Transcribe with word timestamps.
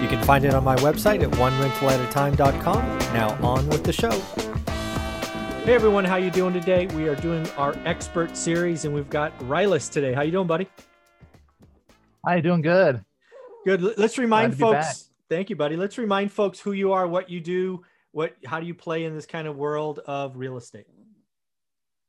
You 0.00 0.08
can 0.08 0.22
find 0.24 0.44
it 0.44 0.52
on 0.52 0.62
my 0.62 0.76
website 0.76 1.22
at 1.22 1.30
onerentalatatime.com. 1.30 2.98
Now 3.14 3.30
on 3.42 3.66
with 3.68 3.82
the 3.82 3.92
show. 3.92 4.10
Hey 5.64 5.74
everyone, 5.74 6.04
how 6.04 6.16
you 6.16 6.30
doing 6.30 6.52
today? 6.52 6.86
We 6.88 7.08
are 7.08 7.16
doing 7.16 7.48
our 7.56 7.74
expert 7.86 8.36
series 8.36 8.84
and 8.84 8.94
we've 8.94 9.08
got 9.08 9.36
Rylas 9.40 9.90
today. 9.90 10.12
How 10.12 10.22
you 10.22 10.32
doing, 10.32 10.46
buddy? 10.46 10.68
Hi, 12.26 12.36
you 12.36 12.42
doing 12.42 12.60
good. 12.60 13.02
Good. 13.64 13.98
Let's 13.98 14.18
remind 14.18 14.58
folks. 14.58 15.10
Thank 15.30 15.48
you, 15.50 15.56
buddy. 15.56 15.76
Let's 15.76 15.96
remind 15.96 16.30
folks 16.30 16.60
who 16.60 16.72
you 16.72 16.92
are, 16.92 17.06
what 17.06 17.30
you 17.30 17.40
do, 17.40 17.82
what 18.12 18.36
how 18.44 18.60
do 18.60 18.66
you 18.66 18.74
play 18.74 19.04
in 19.04 19.14
this 19.14 19.26
kind 19.26 19.48
of 19.48 19.56
world 19.56 20.00
of 20.06 20.36
real 20.36 20.56
estate? 20.56 20.86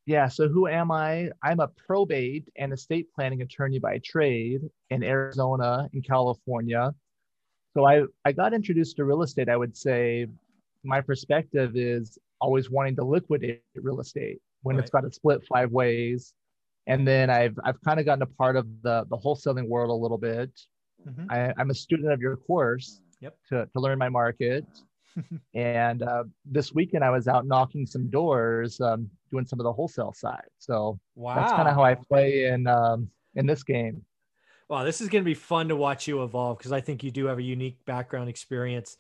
Yeah, 0.06 0.28
so 0.28 0.48
who 0.48 0.68
am 0.68 0.92
I? 0.92 1.32
I'm 1.42 1.60
a 1.60 1.68
probate 1.68 2.48
and 2.58 2.72
estate 2.72 3.08
planning 3.16 3.42
attorney 3.42 3.80
by 3.80 4.00
trade 4.06 4.62
in 4.90 5.04
Arizona 5.04 5.90
and 5.94 6.06
California. 6.06 6.94
So 7.78 7.86
I, 7.86 8.02
I 8.26 8.32
got 8.32 8.56
introduced 8.56 8.96
to 8.96 9.06
real 9.06 9.22
estate. 9.22 9.50
I 9.50 9.56
would 9.56 9.78
say 9.78 10.26
my 10.84 11.00
perspective 11.00 11.74
is 11.76 12.18
always 12.42 12.72
wanting 12.72 12.96
to 12.96 13.04
liquidate 13.04 13.62
real 13.76 14.00
estate 14.00 14.42
when 14.64 14.78
right. 14.78 14.82
it's 14.82 14.90
got 14.90 15.02
to 15.02 15.12
split 15.12 15.46
five 15.46 15.72
ways. 15.72 16.34
And 16.88 17.08
then 17.08 17.30
I've, 17.30 17.56
I've 17.64 17.80
kind 17.82 18.00
of 18.00 18.08
gotten 18.08 18.24
a 18.24 18.26
part 18.26 18.56
of 18.56 18.66
the, 18.82 19.06
the 19.12 19.18
wholesaling 19.18 19.68
world 19.68 19.92
a 19.92 19.94
little 19.94 20.18
bit. 20.18 20.50
Mm-hmm. 21.08 21.28
I, 21.30 21.54
am 21.62 21.70
a 21.70 21.76
student 21.76 22.12
of 22.12 22.20
your 22.20 22.38
course 22.38 23.00
yep. 23.22 23.38
to, 23.50 23.68
to 23.72 23.80
learn 23.80 24.00
my 24.00 24.10
market. 24.10 24.66
and 25.54 26.02
uh, 26.02 26.24
this 26.46 26.74
weekend 26.74 27.04
I 27.04 27.12
was 27.12 27.28
out 27.28 27.46
knocking 27.46 27.86
some 27.86 28.10
doors, 28.10 28.82
um, 28.82 29.08
doing 29.30 29.46
some 29.46 29.60
of 29.60 29.66
the 29.66 29.74
wholesale 29.74 30.14
side. 30.14 30.50
So 30.58 31.00
wow. 31.14 31.36
that's 31.36 31.54
kind 31.54 31.68
of 31.68 31.76
how 31.76 31.84
I 31.84 31.94
play 31.94 32.46
in 32.46 32.66
um, 32.66 33.12
in 33.36 33.46
this 33.46 33.62
game. 33.62 34.04
Wow, 34.70 34.84
this 34.84 35.00
is 35.00 35.08
going 35.08 35.24
to 35.24 35.26
be 35.26 35.34
fun 35.34 35.70
to 35.70 35.78
watch 35.78 36.08
you 36.08 36.24
evolve 36.24 36.58
because 36.58 36.74
I 36.74 36.82
think 36.82 37.02
you 37.02 37.10
do 37.10 37.28
have 37.28 37.38
a 37.38 37.44
unique 37.44 37.86
background 37.86 38.28
experience, 38.28 38.98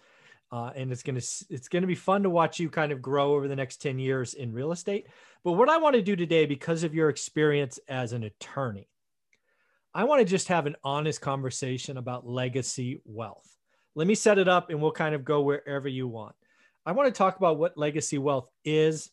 uh, 0.49 0.71
and 0.73 0.91
it's 0.93 1.03
going 1.03 1.19
to 1.19 1.27
it's 1.49 1.67
going 1.67 1.81
to 1.81 1.87
be 1.87 1.95
fun 1.95 2.23
to 2.23 2.29
watch 2.29 2.57
you 2.57 2.69
kind 2.69 2.93
of 2.93 3.01
grow 3.01 3.33
over 3.33 3.49
the 3.49 3.55
next 3.55 3.81
ten 3.81 3.99
years 3.99 4.33
in 4.33 4.53
real 4.53 4.71
estate. 4.71 5.07
But 5.43 5.53
what 5.53 5.69
I 5.69 5.77
want 5.77 5.95
to 5.95 6.01
do 6.01 6.15
today, 6.15 6.45
because 6.45 6.83
of 6.83 6.95
your 6.95 7.09
experience 7.09 7.79
as 7.89 8.13
an 8.13 8.23
attorney, 8.23 8.87
I 9.93 10.05
want 10.05 10.21
to 10.21 10.25
just 10.25 10.47
have 10.47 10.67
an 10.67 10.77
honest 10.85 11.19
conversation 11.19 11.97
about 11.97 12.25
legacy 12.25 13.01
wealth. 13.03 13.57
Let 13.93 14.07
me 14.07 14.15
set 14.15 14.39
it 14.39 14.47
up, 14.47 14.69
and 14.69 14.81
we'll 14.81 14.91
kind 14.91 15.15
of 15.15 15.25
go 15.25 15.41
wherever 15.41 15.89
you 15.89 16.07
want. 16.07 16.35
I 16.85 16.93
want 16.93 17.13
to 17.13 17.17
talk 17.17 17.35
about 17.35 17.57
what 17.57 17.77
legacy 17.77 18.17
wealth 18.17 18.49
is, 18.63 19.09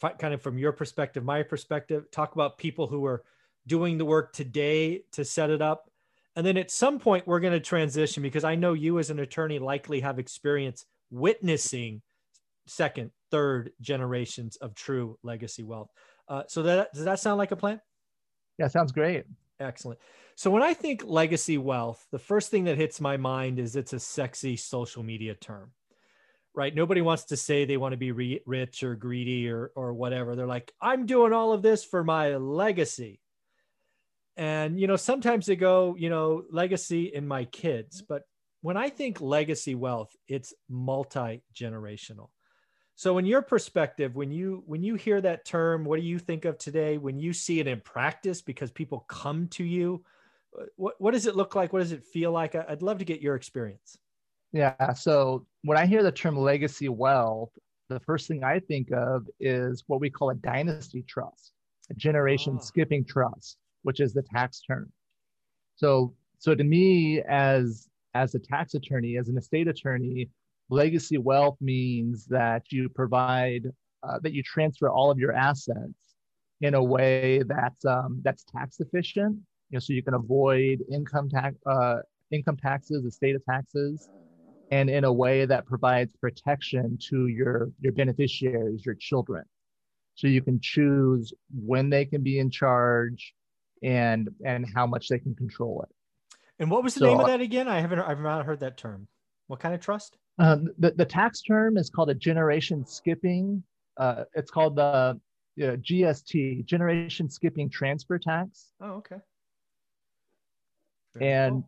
kind 0.00 0.34
of 0.34 0.42
from 0.42 0.58
your 0.58 0.72
perspective, 0.72 1.22
my 1.22 1.44
perspective. 1.44 2.10
Talk 2.10 2.34
about 2.34 2.58
people 2.58 2.88
who 2.88 3.04
are 3.06 3.22
doing 3.68 3.98
the 3.98 4.04
work 4.04 4.32
today 4.32 5.02
to 5.12 5.24
set 5.24 5.50
it 5.50 5.62
up. 5.62 5.90
And 6.34 6.44
then 6.46 6.56
at 6.56 6.70
some 6.70 6.98
point, 6.98 7.26
we're 7.26 7.40
going 7.40 7.52
to 7.52 7.60
transition 7.60 8.22
because 8.22 8.44
I 8.44 8.54
know 8.54 8.72
you 8.72 8.98
as 8.98 9.10
an 9.10 9.18
attorney 9.18 9.58
likely 9.58 10.00
have 10.00 10.18
experience 10.18 10.84
witnessing 11.10 12.02
second, 12.66 13.10
third 13.30 13.70
generations 13.80 14.56
of 14.56 14.74
true 14.74 15.18
legacy 15.22 15.62
wealth. 15.62 15.90
Uh, 16.28 16.42
so 16.46 16.62
that 16.62 16.92
does 16.92 17.04
that 17.04 17.20
sound 17.20 17.38
like 17.38 17.50
a 17.50 17.56
plan? 17.56 17.80
Yeah, 18.58 18.68
sounds 18.68 18.92
great. 18.92 19.24
Excellent. 19.60 19.98
So 20.36 20.50
when 20.50 20.62
I 20.62 20.74
think 20.74 21.02
legacy 21.04 21.58
wealth, 21.58 22.06
the 22.12 22.18
first 22.18 22.50
thing 22.50 22.64
that 22.64 22.76
hits 22.76 23.00
my 23.00 23.16
mind 23.16 23.58
is 23.58 23.74
it's 23.74 23.92
a 23.92 23.98
sexy 23.98 24.56
social 24.56 25.02
media 25.02 25.34
term, 25.34 25.72
right? 26.54 26.74
Nobody 26.74 27.00
wants 27.00 27.24
to 27.24 27.36
say 27.36 27.64
they 27.64 27.76
want 27.76 27.92
to 27.92 27.98
be 27.98 28.12
re- 28.12 28.42
rich 28.46 28.84
or 28.84 28.94
greedy 28.94 29.48
or 29.48 29.72
or 29.74 29.94
whatever. 29.94 30.36
They're 30.36 30.46
like, 30.46 30.72
I'm 30.80 31.06
doing 31.06 31.32
all 31.32 31.52
of 31.52 31.62
this 31.62 31.84
for 31.84 32.04
my 32.04 32.36
legacy 32.36 33.20
and 34.38 34.80
you 34.80 34.86
know 34.86 34.96
sometimes 34.96 35.44
they 35.46 35.56
go 35.56 35.94
you 35.98 36.08
know 36.08 36.44
legacy 36.50 37.12
in 37.12 37.26
my 37.26 37.44
kids 37.44 38.00
but 38.00 38.22
when 38.62 38.76
i 38.76 38.88
think 38.88 39.20
legacy 39.20 39.74
wealth 39.74 40.14
it's 40.28 40.54
multi-generational. 40.68 42.30
So 42.94 43.18
in 43.18 43.26
your 43.26 43.42
perspective 43.42 44.16
when 44.16 44.32
you 44.32 44.64
when 44.66 44.82
you 44.82 44.96
hear 44.96 45.20
that 45.20 45.44
term 45.44 45.84
what 45.84 46.00
do 46.00 46.06
you 46.06 46.18
think 46.18 46.44
of 46.44 46.58
today? 46.58 46.98
When 46.98 47.16
you 47.20 47.32
see 47.32 47.60
it 47.60 47.68
in 47.68 47.80
practice 47.80 48.42
because 48.42 48.72
people 48.72 49.04
come 49.08 49.46
to 49.48 49.62
you 49.62 50.02
what, 50.74 50.94
what 50.98 51.12
does 51.12 51.26
it 51.26 51.36
look 51.36 51.54
like? 51.54 51.72
What 51.72 51.78
does 51.78 51.92
it 51.92 52.02
feel 52.02 52.32
like? 52.32 52.56
I'd 52.56 52.82
love 52.82 52.98
to 52.98 53.04
get 53.04 53.20
your 53.20 53.36
experience. 53.36 53.98
Yeah. 54.52 54.92
So 54.94 55.46
when 55.62 55.78
i 55.78 55.86
hear 55.86 56.02
the 56.02 56.10
term 56.10 56.36
legacy 56.36 56.88
wealth 56.88 57.52
the 57.88 58.00
first 58.00 58.28
thing 58.28 58.44
i 58.44 58.58
think 58.58 58.90
of 58.92 59.26
is 59.40 59.84
what 59.86 60.00
we 60.00 60.10
call 60.10 60.30
a 60.30 60.34
dynasty 60.34 61.02
trust 61.02 61.52
a 61.90 61.94
generation 61.94 62.56
oh. 62.58 62.62
skipping 62.62 63.04
trust 63.04 63.56
which 63.82 64.00
is 64.00 64.12
the 64.12 64.22
tax 64.22 64.60
term. 64.60 64.92
So, 65.76 66.14
so 66.38 66.54
to 66.54 66.64
me, 66.64 67.22
as 67.22 67.88
as 68.14 68.34
a 68.34 68.38
tax 68.38 68.74
attorney, 68.74 69.16
as 69.16 69.28
an 69.28 69.38
estate 69.38 69.68
attorney, 69.68 70.28
legacy 70.70 71.18
wealth 71.18 71.56
means 71.60 72.26
that 72.26 72.64
you 72.70 72.88
provide 72.88 73.66
uh, 74.02 74.18
that 74.22 74.32
you 74.32 74.42
transfer 74.42 74.88
all 74.88 75.10
of 75.10 75.18
your 75.18 75.32
assets 75.32 75.94
in 76.60 76.74
a 76.74 76.82
way 76.82 77.42
that's 77.46 77.84
um, 77.84 78.20
that's 78.24 78.44
tax 78.44 78.80
efficient. 78.80 79.36
You 79.70 79.76
know, 79.76 79.80
so 79.80 79.92
you 79.92 80.02
can 80.02 80.14
avoid 80.14 80.80
income 80.90 81.28
tax 81.28 81.56
uh, 81.66 81.98
income 82.30 82.56
taxes, 82.56 83.04
estate 83.04 83.36
taxes, 83.48 84.08
and 84.70 84.90
in 84.90 85.04
a 85.04 85.12
way 85.12 85.46
that 85.46 85.66
provides 85.66 86.14
protection 86.16 86.98
to 87.08 87.28
your 87.28 87.70
your 87.80 87.92
beneficiaries, 87.92 88.84
your 88.84 88.96
children. 88.96 89.44
So 90.14 90.26
you 90.26 90.42
can 90.42 90.58
choose 90.60 91.32
when 91.54 91.90
they 91.90 92.04
can 92.04 92.22
be 92.22 92.40
in 92.40 92.50
charge, 92.50 93.34
and 93.82 94.28
and 94.44 94.66
how 94.74 94.86
much 94.86 95.08
they 95.08 95.18
can 95.18 95.34
control 95.34 95.84
it. 95.88 95.94
And 96.58 96.70
what 96.70 96.82
was 96.82 96.94
the 96.94 97.00
so, 97.00 97.06
name 97.06 97.20
of 97.20 97.26
that 97.26 97.40
again? 97.40 97.68
I 97.68 97.80
haven't 97.80 98.00
I've 98.00 98.20
not 98.20 98.44
heard 98.44 98.60
that 98.60 98.76
term. 98.76 99.06
What 99.46 99.60
kind 99.60 99.74
of 99.74 99.80
trust? 99.80 100.16
Um, 100.38 100.68
the 100.78 100.92
the 100.92 101.04
tax 101.04 101.42
term 101.42 101.76
is 101.76 101.90
called 101.90 102.10
a 102.10 102.14
generation 102.14 102.86
skipping. 102.86 103.62
Uh, 103.96 104.24
it's 104.34 104.50
called 104.50 104.76
the 104.76 105.20
GST, 105.58 106.64
generation 106.64 107.28
skipping 107.28 107.68
transfer 107.68 108.18
tax. 108.18 108.70
Oh, 108.80 108.92
okay. 108.92 109.16
Very 111.14 111.32
and 111.32 111.64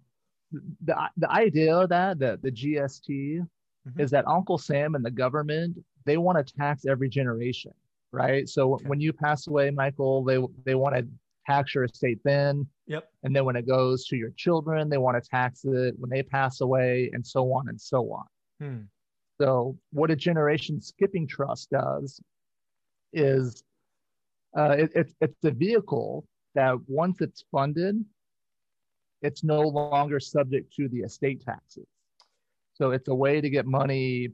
cool. 0.52 0.60
the 0.84 0.96
the 1.16 1.30
idea 1.30 1.76
of 1.76 1.88
that, 1.88 2.18
the 2.18 2.38
the 2.42 2.52
GST, 2.52 3.08
mm-hmm. 3.08 4.00
is 4.00 4.10
that 4.10 4.26
Uncle 4.28 4.58
Sam 4.58 4.94
and 4.94 5.04
the 5.04 5.10
government 5.10 5.78
they 6.04 6.16
want 6.16 6.44
to 6.44 6.54
tax 6.54 6.86
every 6.86 7.08
generation, 7.08 7.72
right? 8.12 8.48
So 8.48 8.74
okay. 8.74 8.86
when 8.86 9.00
you 9.00 9.12
pass 9.12 9.46
away, 9.46 9.70
Michael, 9.70 10.24
they 10.24 10.38
they 10.64 10.74
want 10.74 10.96
to 10.96 11.06
tax 11.46 11.74
your 11.74 11.84
estate 11.84 12.18
then. 12.24 12.66
Yep. 12.86 13.08
And 13.22 13.34
then 13.34 13.44
when 13.44 13.56
it 13.56 13.66
goes 13.66 14.06
to 14.06 14.16
your 14.16 14.30
children, 14.36 14.88
they 14.88 14.98
want 14.98 15.22
to 15.22 15.28
tax 15.28 15.64
it 15.64 15.94
when 15.98 16.10
they 16.10 16.22
pass 16.22 16.60
away, 16.60 17.10
and 17.12 17.26
so 17.26 17.52
on 17.52 17.68
and 17.68 17.80
so 17.80 18.12
on. 18.12 18.24
Hmm. 18.60 18.80
So, 19.40 19.78
what 19.92 20.10
a 20.10 20.16
generation 20.16 20.80
skipping 20.80 21.26
trust 21.26 21.70
does 21.70 22.20
is 23.12 23.62
uh, 24.56 24.76
it, 24.78 24.92
it's 24.94 25.14
it's 25.20 25.44
a 25.44 25.50
vehicle 25.50 26.26
that 26.54 26.76
once 26.86 27.20
it's 27.20 27.44
funded, 27.52 28.04
it's 29.22 29.44
no 29.44 29.60
longer 29.60 30.20
subject 30.20 30.72
to 30.74 30.88
the 30.88 31.00
estate 31.00 31.42
taxes. 31.44 31.86
So 32.74 32.92
it's 32.92 33.08
a 33.08 33.14
way 33.14 33.40
to 33.40 33.50
get 33.50 33.66
money 33.66 34.30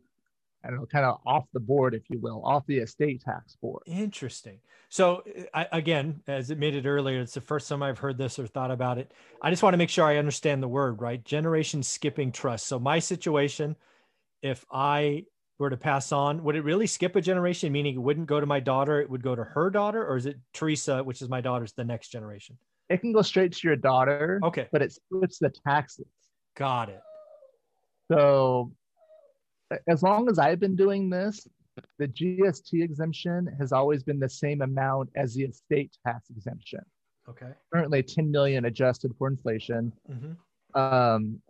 I 0.67 0.71
don't 0.71 0.81
know, 0.81 0.87
kind 0.87 1.05
of 1.05 1.21
off 1.25 1.45
the 1.53 1.61
board, 1.61 1.95
if 1.95 2.03
you 2.11 2.19
will, 2.19 2.43
off 2.45 2.67
the 2.67 2.79
estate 2.79 3.23
tax 3.23 3.57
board. 3.63 3.85
Interesting. 3.87 4.59
So, 4.89 5.23
I, 5.55 5.67
again, 5.73 6.23
as 6.27 6.51
admitted 6.51 6.87
earlier, 6.87 7.21
it's 7.21 7.35
the 7.35 7.41
first 7.41 7.69
time 7.69 7.83
I've 7.83 7.99
heard 7.99 8.19
this 8.19 8.39
or 8.39 8.47
thought 8.47 8.71
about 8.71 8.99
it. 8.99 9.13
I 9.41 9.51
just 9.51 9.63
want 9.63 9.75
to 9.75 9.79
make 9.79 9.91
sure 9.91 10.05
I 10.05 10.17
understand 10.17 10.63
the 10.63 10.69
word, 10.69 11.01
right? 11.01 11.25
Generation 11.25 11.83
skipping 11.83 12.33
trust. 12.33 12.67
So, 12.67 12.81
my 12.81 12.99
situation, 12.99 13.77
if 14.43 14.65
I 14.71 15.27
were 15.59 15.71
to 15.71 15.77
pass 15.77 16.11
on, 16.13 16.43
would 16.43 16.57
it 16.57 16.65
really 16.65 16.87
skip 16.87 17.15
a 17.15 17.21
generation? 17.21 17.73
Meaning 17.73 17.95
it 17.95 18.03
wouldn't 18.03 18.27
go 18.27 18.41
to 18.41 18.47
my 18.47 18.61
daughter, 18.61 19.01
it 19.01 19.09
would 19.09 19.23
go 19.23 19.37
to 19.37 19.45
her 19.45 19.71
daughter, 19.71 20.05
or 20.05 20.17
is 20.17 20.27
it 20.27 20.37
Teresa, 20.53 21.03
which 21.03 21.23
is 21.23 21.29
my 21.29 21.41
daughter's, 21.41 21.73
the 21.75 21.85
next 21.85 22.09
generation? 22.09 22.59
It 22.89 23.01
can 23.01 23.13
go 23.13 23.23
straight 23.23 23.53
to 23.53 23.69
your 23.69 23.77
daughter. 23.77 24.41
Okay. 24.43 24.69
But 24.73 24.83
it 24.83 24.93
splits 24.93 25.39
the 25.39 25.53
taxes. 25.67 26.07
Got 26.57 26.89
it. 26.89 27.01
So 28.11 28.73
as 29.89 30.03
long 30.03 30.29
as 30.29 30.39
I've 30.39 30.61
been 30.61 30.77
doing 30.77 31.11
this, 31.11 31.47
the 31.99 32.09
GST 32.09 32.83
exemption 32.83 33.49
has 33.59 33.73
always 33.73 34.03
been 34.03 34.19
the 34.19 34.29
same 34.29 34.63
amount 34.63 35.11
as 35.17 35.35
the 35.35 35.45
estate 35.45 35.97
tax 36.07 36.31
exemption. 36.31 36.81
Okay. 37.29 37.51
Currently 37.73 38.03
10 38.03 38.31
million 38.31 38.67
adjusted 38.67 39.13
for 39.19 39.29
inflation. 39.29 39.93
Mm-hmm. 40.11 40.81
Um, 40.81 41.41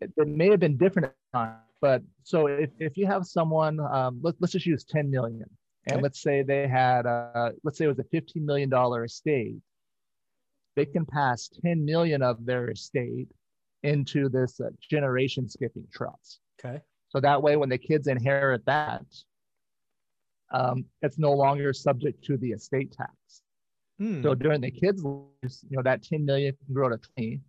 it, 0.00 0.12
it, 0.16 0.28
may 0.28 0.50
have 0.50 0.60
been 0.60 0.76
different 0.76 1.12
but 1.80 2.02
so 2.24 2.46
if, 2.46 2.70
if 2.78 2.96
you 2.96 3.06
have 3.06 3.26
someone, 3.26 3.78
um, 3.80 4.18
let, 4.22 4.34
let's 4.40 4.52
just 4.52 4.66
use 4.66 4.84
10 4.84 5.10
million. 5.10 5.44
And 5.88 5.96
Okay. 5.96 6.02
let's 6.02 6.20
say 6.20 6.42
they 6.42 6.66
had, 6.66 7.06
uh, 7.06 7.50
let's 7.62 7.78
say 7.78 7.84
it 7.84 7.88
was 7.88 8.00
a 8.00 8.04
$15 8.04 8.42
million 8.42 8.72
estate. 9.04 9.56
They 10.74 10.86
can 10.86 11.06
pass 11.06 11.48
10 11.64 11.84
million 11.84 12.22
of 12.22 12.44
their 12.44 12.70
estate 12.70 13.28
into 13.82 14.28
this 14.28 14.60
uh, 14.60 14.70
generation 14.90 15.48
skipping 15.48 15.86
trust. 15.92 16.40
Okay. 16.58 16.80
So 17.16 17.20
that 17.20 17.42
way, 17.42 17.56
when 17.56 17.70
the 17.70 17.78
kids 17.78 18.08
inherit 18.08 18.66
that, 18.66 19.06
um, 20.52 20.84
it's 21.00 21.16
no 21.16 21.32
longer 21.32 21.72
subject 21.72 22.22
to 22.24 22.36
the 22.36 22.50
estate 22.50 22.92
tax. 22.92 23.40
Hmm. 23.98 24.22
So 24.22 24.34
during 24.34 24.60
the 24.60 24.70
kids' 24.70 25.02
lives, 25.02 25.64
you 25.66 25.78
know, 25.78 25.82
that 25.82 26.02
10 26.02 26.26
million 26.26 26.54
can 26.62 26.74
grow 26.74 26.90
to 26.90 26.98
20. 27.16 27.40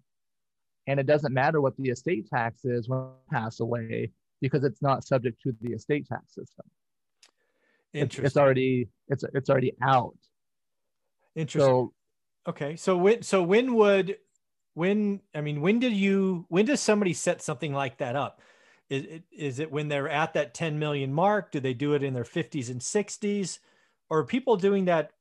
And 0.87 1.01
it 1.01 1.05
doesn't 1.05 1.33
matter 1.33 1.59
what 1.59 1.75
the 1.75 1.89
estate 1.89 2.29
tax 2.29 2.63
is 2.63 2.87
when 2.87 3.09
they 3.29 3.37
pass 3.37 3.59
away 3.59 4.11
because 4.39 4.63
it's 4.63 4.81
not 4.81 5.03
subject 5.03 5.41
to 5.41 5.53
the 5.59 5.73
estate 5.73 6.07
tax 6.07 6.33
system. 6.33 6.65
It's, 7.91 8.03
Interesting. 8.03 8.25
it's 8.25 8.37
already 8.37 8.87
it's 9.09 9.25
it's 9.33 9.49
already 9.49 9.73
out. 9.83 10.15
Interesting. 11.35 11.59
So 11.69 11.93
Okay. 12.47 12.77
So 12.77 12.95
when 12.95 13.21
so 13.21 13.43
when 13.43 13.75
would 13.75 14.17
when 14.75 15.19
I 15.35 15.41
mean 15.41 15.59
when 15.59 15.79
did 15.79 15.91
you 15.91 16.45
when 16.47 16.63
does 16.63 16.79
somebody 16.79 17.11
set 17.11 17.41
something 17.41 17.73
like 17.73 17.97
that 17.97 18.15
up? 18.15 18.39
Is 18.89 19.03
it 19.03 19.23
is 19.31 19.59
it 19.59 19.71
when 19.71 19.87
they're 19.89 20.09
at 20.09 20.33
that 20.33 20.53
10 20.53 20.79
million 20.79 21.13
mark? 21.13 21.51
Do 21.51 21.59
they 21.59 21.73
do 21.73 21.93
it 21.93 22.03
in 22.03 22.13
their 22.13 22.23
50s 22.23 22.69
and 22.69 22.79
60s? 22.81 23.59
Or 24.09 24.19
are 24.19 24.25
people 24.25 24.55
doing 24.55 24.85
that 24.85 25.11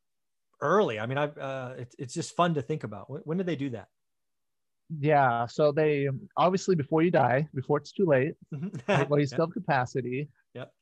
early? 0.60 1.00
I 1.00 1.06
mean, 1.06 1.18
I 1.18 1.24
uh 1.26 1.74
it's 1.78 1.96
it's 1.98 2.14
just 2.14 2.36
fun 2.36 2.54
to 2.54 2.62
think 2.62 2.84
about. 2.84 3.10
When, 3.10 3.22
when 3.22 3.38
did 3.38 3.46
they 3.46 3.56
do 3.56 3.70
that? 3.70 3.88
yeah, 5.00 5.46
so 5.46 5.72
they 5.72 6.08
obviously 6.36 6.76
before 6.76 7.02
you 7.02 7.10
die, 7.10 7.48
before 7.54 7.78
it's 7.78 7.90
too 7.90 8.06
late, 8.06 8.34
while 8.86 9.18
you 9.18 9.26
still 9.26 9.46
have 9.46 9.52
capacity. 9.52 10.28
Yep. 10.54 10.72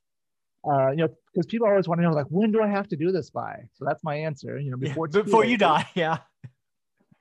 Uh, 0.70 0.90
you 0.90 0.96
know, 0.96 1.08
because 1.32 1.46
people 1.46 1.66
always 1.66 1.88
want 1.88 2.00
to 2.00 2.02
know, 2.02 2.12
like, 2.12 2.26
when 2.28 2.52
do 2.52 2.62
I 2.62 2.68
have 2.68 2.86
to 2.88 2.96
do 2.96 3.12
this 3.12 3.30
by? 3.30 3.62
So 3.72 3.86
that's 3.86 4.04
my 4.04 4.14
answer. 4.16 4.58
You 4.58 4.70
know, 4.70 4.76
Yeah, 4.78 4.88
before 4.88 5.06
it's 5.06 5.16
before 5.16 5.44
you 5.46 5.56
die. 5.56 5.86
Yeah. 5.94 6.18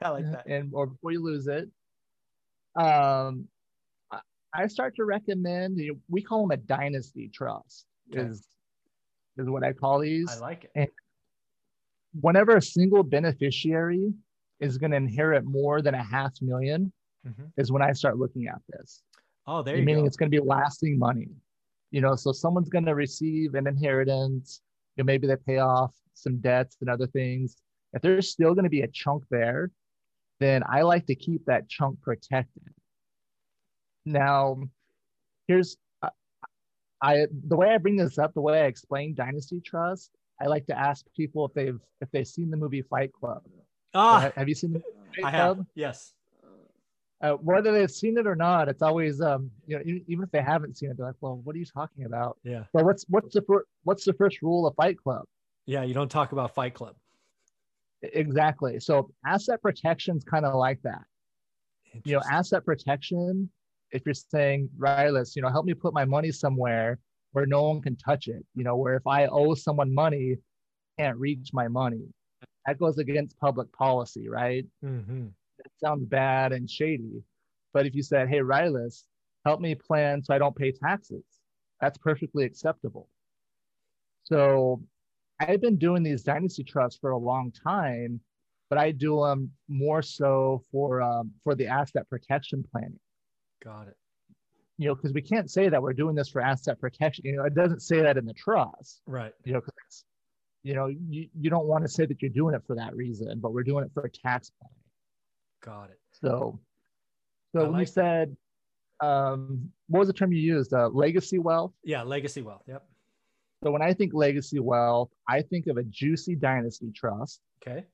I 0.01 0.09
like 0.09 0.29
that. 0.29 0.45
and 0.47 0.71
or 0.73 0.87
before 0.87 1.13
you 1.13 1.23
lose 1.23 1.47
it. 1.47 1.69
Um, 2.75 3.47
I- 4.53 4.67
start 4.67 4.95
to 4.97 5.05
recommend. 5.05 5.77
You 5.77 5.93
know, 5.93 5.99
we 6.09 6.21
call 6.21 6.41
them 6.47 6.51
a 6.51 6.57
dynasty 6.57 7.29
trust. 7.33 7.85
Okay. 8.11 8.21
Is 8.29 8.47
is 9.37 9.49
what 9.49 9.63
I 9.63 9.73
call 9.73 9.99
these. 9.99 10.29
I 10.29 10.39
like 10.39 10.69
it. 10.75 10.93
Whenever 12.21 12.57
a 12.57 12.61
single 12.61 13.01
beneficiary 13.03 14.13
is 14.59 14.77
going 14.77 14.91
to 14.91 14.97
inherit 14.97 15.43
more 15.43 15.81
than 15.81 15.95
a 15.95 16.03
half 16.03 16.33
million, 16.41 16.91
Mhm. 17.25 17.51
is 17.57 17.71
when 17.71 17.81
I 17.81 17.93
start 17.93 18.17
looking 18.19 18.47
at 18.47 18.61
this. 18.69 19.01
Oh, 19.47 19.63
there 19.63 19.77
you 19.77 19.83
meaning 19.83 20.05
it's 20.05 20.15
going 20.17 20.31
to 20.31 20.39
be 20.41 20.45
lasting 20.45 20.99
money. 20.99 21.29
You 21.89 22.01
know, 22.01 22.15
so 22.15 22.31
someone's 22.31 22.69
going 22.69 22.85
to 22.85 22.95
receive 22.95 23.55
an 23.55 23.65
inheritance. 23.67 24.61
You 24.95 25.03
know, 25.03 25.05
maybe 25.05 25.25
they 25.27 25.35
pay 25.35 25.57
off 25.57 25.95
some 26.13 26.37
debts 26.39 26.77
and 26.81 26.89
other 26.89 27.07
things. 27.07 27.57
If 27.93 28.01
there's 28.03 28.29
still 28.29 28.53
going 28.53 28.63
to 28.65 28.69
be 28.69 28.81
a 28.81 28.87
chunk 28.87 29.23
there, 29.29 29.71
then 30.39 30.63
I 30.67 30.81
like 30.83 31.05
to 31.07 31.15
keep 31.15 31.45
that 31.45 31.67
chunk 31.69 31.99
protected. 32.01 32.73
Now, 34.05 34.61
here's 35.47 35.77
I, 36.01 36.09
I 37.01 37.27
the 37.47 37.55
way 37.55 37.69
I 37.69 37.77
bring 37.77 37.95
this 37.95 38.17
up, 38.17 38.33
the 38.33 38.41
way 38.41 38.61
I 38.61 38.65
explain 38.65 39.13
Dynasty 39.15 39.61
Trust. 39.61 40.11
I 40.41 40.47
like 40.47 40.65
to 40.65 40.77
ask 40.77 41.05
people 41.15 41.45
if 41.45 41.53
they've 41.53 41.79
if 42.01 42.09
they've 42.11 42.27
seen 42.27 42.49
the 42.49 42.57
movie 42.57 42.81
Fight 42.81 43.13
Club. 43.13 43.43
Ah, 43.93 44.31
have 44.35 44.49
you 44.49 44.55
seen 44.55 44.73
the 44.73 44.79
movie 44.79 45.21
Fight 45.21 45.25
I 45.25 45.31
have. 45.31 45.55
Club? 45.57 45.67
Yes. 45.75 46.13
uh, 47.21 47.33
whether 47.33 47.71
they've 47.71 47.91
seen 47.91 48.17
it 48.17 48.27
or 48.27 48.35
not, 48.35 48.67
it's 48.67 48.81
always 48.81 49.21
um, 49.21 49.49
you 49.67 49.77
know, 49.77 49.83
even 50.07 50.23
if 50.23 50.31
they 50.31 50.41
haven't 50.41 50.77
seen 50.77 50.89
it, 50.91 50.97
they're 50.97 51.05
like, 51.05 51.15
well, 51.21 51.39
what 51.43 51.55
are 51.55 51.59
you 51.59 51.65
talking 51.65 52.05
about? 52.05 52.37
Yeah. 52.43 52.63
Well, 52.73 52.83
what's 52.85 53.05
what's 53.07 53.33
the 53.33 53.41
fir- 53.41 53.65
what's 53.83 54.03
the 54.03 54.13
first 54.13 54.41
rule 54.41 54.67
of 54.67 54.75
Fight 54.75 54.97
Club? 54.97 55.23
Yeah. 55.65 55.83
You 55.83 55.93
don't 55.93 56.09
talk 56.11 56.33
about 56.33 56.53
Fight 56.53 56.73
Club. 56.73 56.95
Exactly. 58.01 58.81
So 58.81 59.11
asset 59.25 59.61
protection's 59.61 60.25
kind 60.25 60.45
of 60.45 60.55
like 60.55 60.81
that. 60.81 61.03
You 62.03 62.15
know, 62.15 62.21
asset 62.29 62.65
protection. 62.65 63.49
If 63.93 64.03
you're 64.05 64.13
saying, 64.13 64.69
Rylas, 64.77 65.35
you 65.35 65.41
know, 65.41 65.49
help 65.49 65.65
me 65.65 65.73
put 65.73 65.93
my 65.93 66.03
money 66.05 66.31
somewhere 66.31 66.99
where 67.31 67.45
no 67.45 67.63
one 67.69 67.81
can 67.81 67.95
touch 67.95 68.27
it. 68.27 68.43
You 68.55 68.63
know, 68.63 68.75
where 68.75 68.95
if 68.95 69.05
I 69.07 69.27
owe 69.27 69.53
someone 69.53 69.93
money, 69.93 70.37
can't 70.99 71.17
reach 71.17 71.49
my 71.53 71.67
money. 71.67 72.03
That 72.65 72.79
goes 72.79 72.97
against 72.97 73.39
public 73.39 73.71
policy, 73.73 74.29
right? 74.29 74.65
Mm-hmm. 74.83 75.27
it 75.59 75.71
sounds 75.83 76.05
bad 76.05 76.51
and 76.53 76.69
shady. 76.69 77.23
But 77.73 77.85
if 77.85 77.95
you 77.95 78.03
said, 78.03 78.29
hey, 78.29 78.39
Rylas, 78.39 79.03
help 79.45 79.59
me 79.59 79.75
plan 79.75 80.23
so 80.23 80.33
I 80.33 80.37
don't 80.37 80.55
pay 80.55 80.71
taxes, 80.71 81.23
that's 81.81 81.97
perfectly 81.97 82.45
acceptable. 82.45 83.09
So 84.23 84.81
I've 85.39 85.61
been 85.61 85.77
doing 85.77 86.03
these 86.03 86.23
dynasty 86.23 86.63
trusts 86.63 86.99
for 86.99 87.11
a 87.11 87.17
long 87.17 87.51
time, 87.51 88.21
but 88.69 88.79
I 88.79 88.91
do 88.91 89.21
them 89.21 89.51
more 89.67 90.01
so 90.01 90.61
for 90.71 91.01
um, 91.01 91.31
for 91.43 91.55
the 91.55 91.67
asset 91.67 92.09
protection 92.09 92.63
planning. 92.71 92.99
Got 93.63 93.87
it. 93.87 93.97
You 94.77 94.87
know, 94.87 94.95
because 94.95 95.13
we 95.13 95.21
can't 95.21 95.49
say 95.49 95.69
that 95.69 95.81
we're 95.81 95.93
doing 95.93 96.15
this 96.15 96.29
for 96.29 96.41
asset 96.41 96.79
protection. 96.79 97.25
You 97.25 97.37
know, 97.37 97.43
it 97.43 97.53
doesn't 97.53 97.81
say 97.81 98.01
that 98.01 98.17
in 98.17 98.25
the 98.25 98.33
trust. 98.33 99.01
Right. 99.05 99.31
You 99.45 99.53
know, 99.53 99.61
because 99.61 100.05
you 100.63 100.73
know 100.73 100.87
you, 100.87 101.27
you 101.39 101.49
don't 101.49 101.67
want 101.67 101.83
to 101.83 101.87
say 101.87 102.05
that 102.05 102.21
you're 102.21 102.31
doing 102.31 102.55
it 102.55 102.63
for 102.65 102.75
that 102.75 102.95
reason, 102.95 103.39
but 103.39 103.53
we're 103.53 103.63
doing 103.63 103.85
it 103.85 103.91
for 103.93 104.09
tax 104.09 104.51
planning. 104.59 104.75
Got 105.63 105.91
it. 105.91 105.99
So, 106.11 106.59
so 107.55 107.69
when 107.69 107.79
you 107.79 107.85
said, 107.85 108.35
um, 108.99 109.69
what 109.87 109.99
was 109.99 110.07
the 110.07 110.13
term 110.13 110.33
you 110.33 110.41
used? 110.41 110.73
Uh, 110.73 110.89
legacy 110.89 111.37
wealth. 111.39 111.73
Yeah. 111.83 112.01
Legacy 112.03 112.41
wealth. 112.41 112.63
Yep. 112.67 112.83
So 113.63 113.71
when 113.71 113.81
I 113.81 113.93
think 113.93 114.13
legacy 114.13 114.59
wealth, 114.59 115.09
I 115.29 115.41
think 115.41 115.67
of 115.67 115.77
a 115.77 115.83
juicy 115.83 116.35
dynasty 116.35 116.91
trust, 116.93 117.39
Okay. 117.65 117.85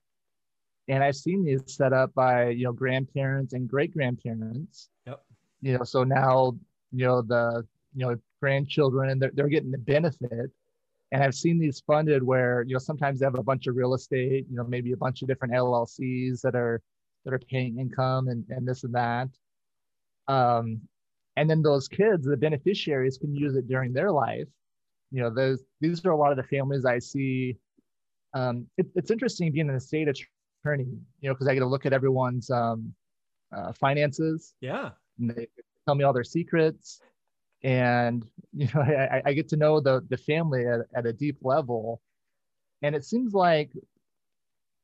and 0.88 1.04
I've 1.04 1.16
seen 1.16 1.46
these 1.46 1.62
set 1.68 1.94
up 1.94 2.12
by 2.16 2.50
you 2.50 2.64
know 2.64 2.72
grandparents 2.74 3.54
and 3.54 3.68
great 3.68 3.94
grandparents. 3.94 4.90
Yep. 5.06 5.22
You 5.62 5.78
know, 5.78 5.84
so 5.84 6.04
now 6.04 6.58
you 6.92 7.06
know 7.06 7.22
the 7.22 7.66
you 7.96 8.06
know 8.06 8.16
grandchildren 8.40 9.10
and 9.10 9.22
they're 9.22 9.32
they're 9.34 9.48
getting 9.48 9.72
the 9.72 9.78
benefit. 9.78 10.52
And 11.12 11.24
I've 11.24 11.34
seen 11.34 11.58
these 11.60 11.82
funded 11.88 12.22
where 12.22 12.64
you 12.68 12.74
know 12.74 12.80
sometimes 12.80 13.20
they 13.20 13.26
have 13.26 13.36
a 13.36 13.44
bunch 13.44 13.68
of 13.68 13.76
real 13.76 13.94
estate, 13.94 14.46
you 14.50 14.58
know 14.58 14.64
maybe 14.64 14.92
a 14.92 14.98
bunch 14.98 15.22
of 15.22 15.28
different 15.28 15.54
LLCs 15.54 16.42
that 16.42 16.56
are 16.56 16.82
that 17.26 17.34
are 17.34 17.40
paying 17.40 17.80
income 17.80 18.28
and, 18.28 18.46
and 18.50 18.68
this 18.68 18.84
and 18.84 18.94
that. 18.94 19.30
Um, 20.28 20.82
and 21.36 21.50
then 21.50 21.62
those 21.62 21.88
kids, 21.88 22.26
the 22.26 22.38
beneficiaries, 22.38 23.18
can 23.18 23.34
use 23.34 23.56
it 23.56 23.68
during 23.68 23.94
their 23.94 24.12
life. 24.12 24.48
You 25.12 25.22
know, 25.22 25.30
those 25.30 25.64
these 25.82 26.06
are 26.06 26.12
a 26.12 26.18
lot 26.18 26.32
of 26.32 26.38
the 26.38 26.44
families 26.44 26.86
I 26.86 27.00
see. 27.00 27.58
Um, 28.34 28.68
it, 28.78 28.88
it's 28.96 29.10
interesting 29.10 29.52
being 29.52 29.70
an 29.70 29.76
estate 29.76 30.08
attorney, 30.08 30.86
you 31.22 31.30
know, 31.30 31.34
because 31.34 31.48
I 31.48 31.54
get 31.54 31.62
to 31.62 31.66
look 31.66 31.86
at 31.86 31.94
everyone's 31.94 32.50
um, 32.52 32.94
uh, 33.56 33.74
finances 33.74 34.54
Yeah. 34.62 34.92
And 35.20 35.32
they 35.32 35.48
tell 35.86 35.96
me 35.96 36.04
all 36.04 36.14
their 36.14 36.24
secrets, 36.24 37.02
and 37.64 38.26
you 38.54 38.68
know, 38.74 38.82
I, 38.82 39.22
I 39.26 39.34
get 39.34 39.48
to 39.50 39.58
know 39.58 39.80
the 39.80 40.06
the 40.10 40.18
family 40.18 40.66
at, 40.66 40.82
at 40.96 41.06
a 41.06 41.14
deep 41.14 41.38
level, 41.42 42.02
and 42.82 42.96
it 42.96 43.06
seems 43.06 43.34
like, 43.34 43.72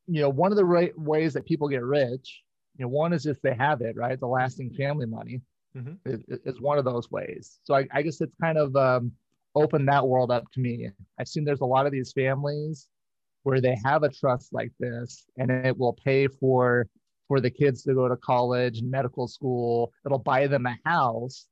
you 0.07 0.21
know, 0.21 0.29
one 0.29 0.51
of 0.51 0.57
the 0.57 0.65
right 0.65 0.97
ways 0.97 1.33
that 1.33 1.45
people 1.45 1.67
get 1.67 1.83
rich, 1.83 2.43
you 2.77 2.85
know, 2.85 2.89
one 2.89 3.13
is 3.13 3.25
if 3.25 3.41
they 3.41 3.53
have 3.55 3.81
it, 3.81 3.95
right, 3.95 4.19
the 4.19 4.27
lasting 4.27 4.71
family 4.73 5.05
money, 5.05 5.41
Mhm. 5.75 5.97
is, 6.05 6.21
is 6.45 6.61
one 6.61 6.77
of 6.77 6.85
those 6.85 7.11
ways. 7.11 7.59
So 7.63 7.75
I, 7.75 7.87
I 7.91 8.01
guess 8.01 8.21
it's 8.21 8.35
kind 8.41 8.57
of 8.57 8.75
um, 8.75 9.11
opened 9.55 9.87
that 9.89 10.07
world 10.07 10.31
up 10.31 10.49
to 10.53 10.59
me. 10.61 10.89
I've 11.19 11.27
seen 11.27 11.43
there's 11.43 11.61
a 11.61 11.65
lot 11.65 11.85
of 11.85 11.91
these 11.91 12.11
families 12.13 12.87
where 13.43 13.61
they 13.61 13.77
have 13.83 14.03
a 14.03 14.09
trust 14.09 14.53
like 14.53 14.71
this, 14.79 15.25
and 15.37 15.51
it 15.51 15.77
will 15.77 15.93
pay 15.93 16.27
for 16.27 16.87
for 17.27 17.39
the 17.39 17.49
kids 17.49 17.83
to 17.83 17.93
go 17.93 18.07
to 18.07 18.17
college 18.17 18.79
and 18.79 18.89
medical 18.91 19.27
school. 19.27 19.91
It'll 20.05 20.19
buy 20.19 20.47
them 20.47 20.65
a 20.65 20.77
house, 20.85 21.47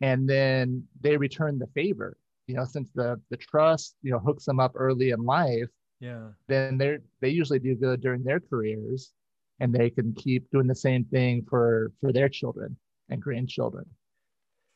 and 0.00 0.28
then 0.28 0.84
they 1.00 1.16
return 1.16 1.58
the 1.58 1.66
favor. 1.68 2.16
You 2.46 2.56
know, 2.56 2.64
since 2.64 2.90
the 2.94 3.20
the 3.30 3.36
trust 3.36 3.96
you 4.02 4.10
know 4.12 4.18
hooks 4.18 4.44
them 4.44 4.60
up 4.60 4.72
early 4.74 5.10
in 5.10 5.24
life, 5.24 5.70
Yeah. 6.00 6.28
then 6.48 6.78
they're 6.78 7.00
they 7.20 7.30
usually 7.30 7.58
do 7.58 7.74
good 7.74 8.00
during 8.00 8.22
their 8.22 8.40
careers, 8.40 9.12
and 9.60 9.72
they 9.74 9.90
can 9.90 10.12
keep 10.14 10.50
doing 10.50 10.66
the 10.66 10.74
same 10.74 11.04
thing 11.04 11.44
for 11.48 11.92
for 12.00 12.12
their 12.12 12.28
children 12.28 12.76
and 13.08 13.20
grandchildren. 13.22 13.86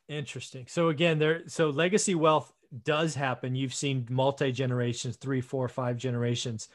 Interesting. 0.08 0.66
So 0.68 0.88
again, 0.88 1.18
there 1.18 1.42
so 1.48 1.68
legacy 1.68 2.14
wealth 2.14 2.52
does 2.84 3.14
happen. 3.14 3.54
You've 3.54 3.74
seen 3.74 4.06
multi 4.10 4.52
generations, 4.52 5.16
three, 5.16 5.40
four, 5.42 5.68
five 5.68 5.96
generations. 5.98 6.68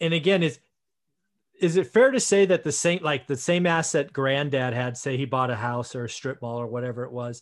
And 0.00 0.12
again, 0.12 0.42
is 0.42 0.58
is 1.62 1.76
it 1.76 1.86
fair 1.86 2.10
to 2.10 2.18
say 2.20 2.44
that 2.46 2.64
the 2.64 2.72
same 2.72 3.00
like 3.02 3.26
the 3.26 3.36
same 3.36 3.66
asset 3.66 4.12
granddad 4.12 4.74
had, 4.74 4.96
say 4.96 5.16
he 5.16 5.24
bought 5.24 5.50
a 5.50 5.56
house 5.56 5.94
or 5.94 6.04
a 6.04 6.10
strip 6.10 6.42
mall 6.42 6.60
or 6.60 6.66
whatever 6.66 7.04
it 7.04 7.12
was, 7.12 7.40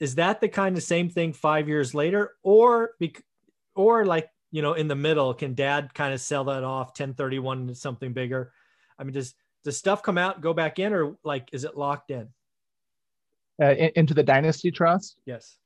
is 0.00 0.14
that 0.14 0.40
the 0.40 0.48
kind 0.48 0.76
of 0.76 0.82
same 0.82 1.10
thing 1.10 1.32
five 1.34 1.68
years 1.68 1.94
later? 1.94 2.32
Or 2.42 2.92
bec- 2.98 3.22
or 3.74 4.06
like, 4.06 4.28
you 4.50 4.62
know, 4.62 4.72
in 4.72 4.88
the 4.88 4.94
middle, 4.96 5.34
can 5.34 5.54
dad 5.54 5.92
kind 5.92 6.14
of 6.14 6.20
sell 6.20 6.44
that 6.44 6.64
off 6.64 6.88
1031 6.88 7.60
into 7.60 7.74
something 7.74 8.12
bigger? 8.14 8.52
I 8.98 9.04
mean, 9.04 9.12
does 9.12 9.34
does 9.64 9.76
stuff 9.76 10.02
come 10.02 10.16
out, 10.16 10.40
go 10.40 10.54
back 10.54 10.78
in, 10.78 10.94
or 10.94 11.16
like 11.22 11.50
is 11.52 11.64
it 11.64 11.76
locked 11.76 12.10
in? 12.10 12.28
Uh, 13.60 13.74
into 13.96 14.14
the 14.14 14.22
dynasty 14.22 14.70
trust. 14.70 15.18
Yes. 15.26 15.58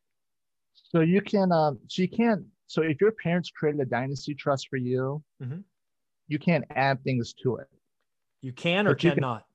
So 0.72 1.00
you 1.00 1.20
can, 1.20 1.52
um, 1.52 1.78
so 1.86 2.02
you 2.02 2.08
can't. 2.08 2.42
So 2.66 2.82
if 2.82 3.00
your 3.00 3.12
parents 3.12 3.50
created 3.50 3.80
a 3.80 3.84
dynasty 3.84 4.34
trust 4.34 4.68
for 4.68 4.78
you, 4.78 5.22
Mhm. 5.42 5.62
you 6.26 6.38
can't 6.38 6.64
add 6.70 7.04
things 7.04 7.34
to 7.42 7.56
it. 7.56 7.68
You 8.42 8.52
can 8.52 8.86
or 8.86 8.90
you 8.90 8.96
can- 8.96 9.14
cannot. 9.14 9.46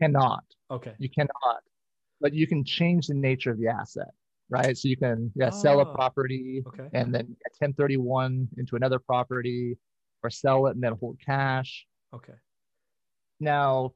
Cannot. 0.00 0.44
Okay. 0.70 0.94
You 0.98 1.10
cannot. 1.10 1.62
But 2.20 2.32
you 2.32 2.46
can 2.46 2.64
change 2.64 3.06
the 3.08 3.14
nature 3.14 3.50
of 3.50 3.58
the 3.58 3.68
asset, 3.68 4.08
right? 4.48 4.76
So 4.76 4.88
you 4.88 4.96
can 4.96 5.30
yeah, 5.34 5.50
sell 5.50 5.80
a 5.80 5.88
Oh. 5.88 5.92
property 5.94 6.62
Okay. 6.66 6.88
and 6.92 7.14
then 7.14 7.36
1031 7.58 8.48
into 8.56 8.76
another 8.76 8.98
property, 8.98 9.76
or 10.22 10.30
sell 10.30 10.66
it 10.66 10.74
and 10.74 10.82
then 10.82 10.92
hold 11.00 11.18
cash. 11.20 11.86
Okay. 12.14 12.34
Now, 13.40 13.92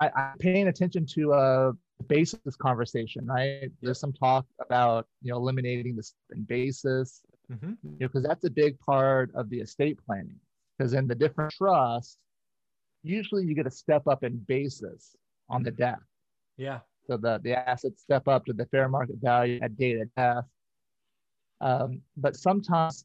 I, 0.00 0.10
I'm 0.14 0.38
paying 0.38 0.68
attention 0.68 1.06
to 1.06 1.32
a 1.32 1.72
basis 2.06 2.56
conversation, 2.56 3.26
right? 3.26 3.70
There's 3.80 3.98
some 4.00 4.12
talk 4.12 4.46
about 4.60 5.06
you 5.22 5.30
know 5.32 5.38
eliminating 5.38 5.96
the 5.96 6.36
basis, 6.46 7.22
hmm 7.48 7.72
you 7.82 7.90
know, 7.90 8.08
because 8.08 8.22
that's 8.22 8.44
a 8.44 8.50
big 8.50 8.78
part 8.80 9.30
of 9.34 9.48
the 9.50 9.60
estate 9.60 9.98
planning. 10.06 10.38
Because 10.78 10.92
in 10.94 11.06
the 11.06 11.14
different 11.14 11.52
trusts, 11.52 12.18
usually 13.04 13.44
you 13.44 13.54
get 13.54 13.66
a 13.66 13.70
step 13.70 14.08
up 14.08 14.24
in 14.24 14.38
basis 14.48 15.14
on 15.48 15.62
the 15.62 15.70
death. 15.70 16.02
Yeah. 16.56 16.80
So 17.06 17.16
the, 17.16 17.38
the 17.44 17.52
assets 17.68 18.02
step 18.02 18.26
up 18.26 18.46
to 18.46 18.52
the 18.52 18.66
fair 18.66 18.88
market 18.88 19.16
value 19.22 19.60
at 19.62 19.76
date 19.76 20.00
of 20.00 20.08
death. 20.16 20.44
Um, 21.60 22.00
but 22.16 22.34
sometimes 22.34 23.04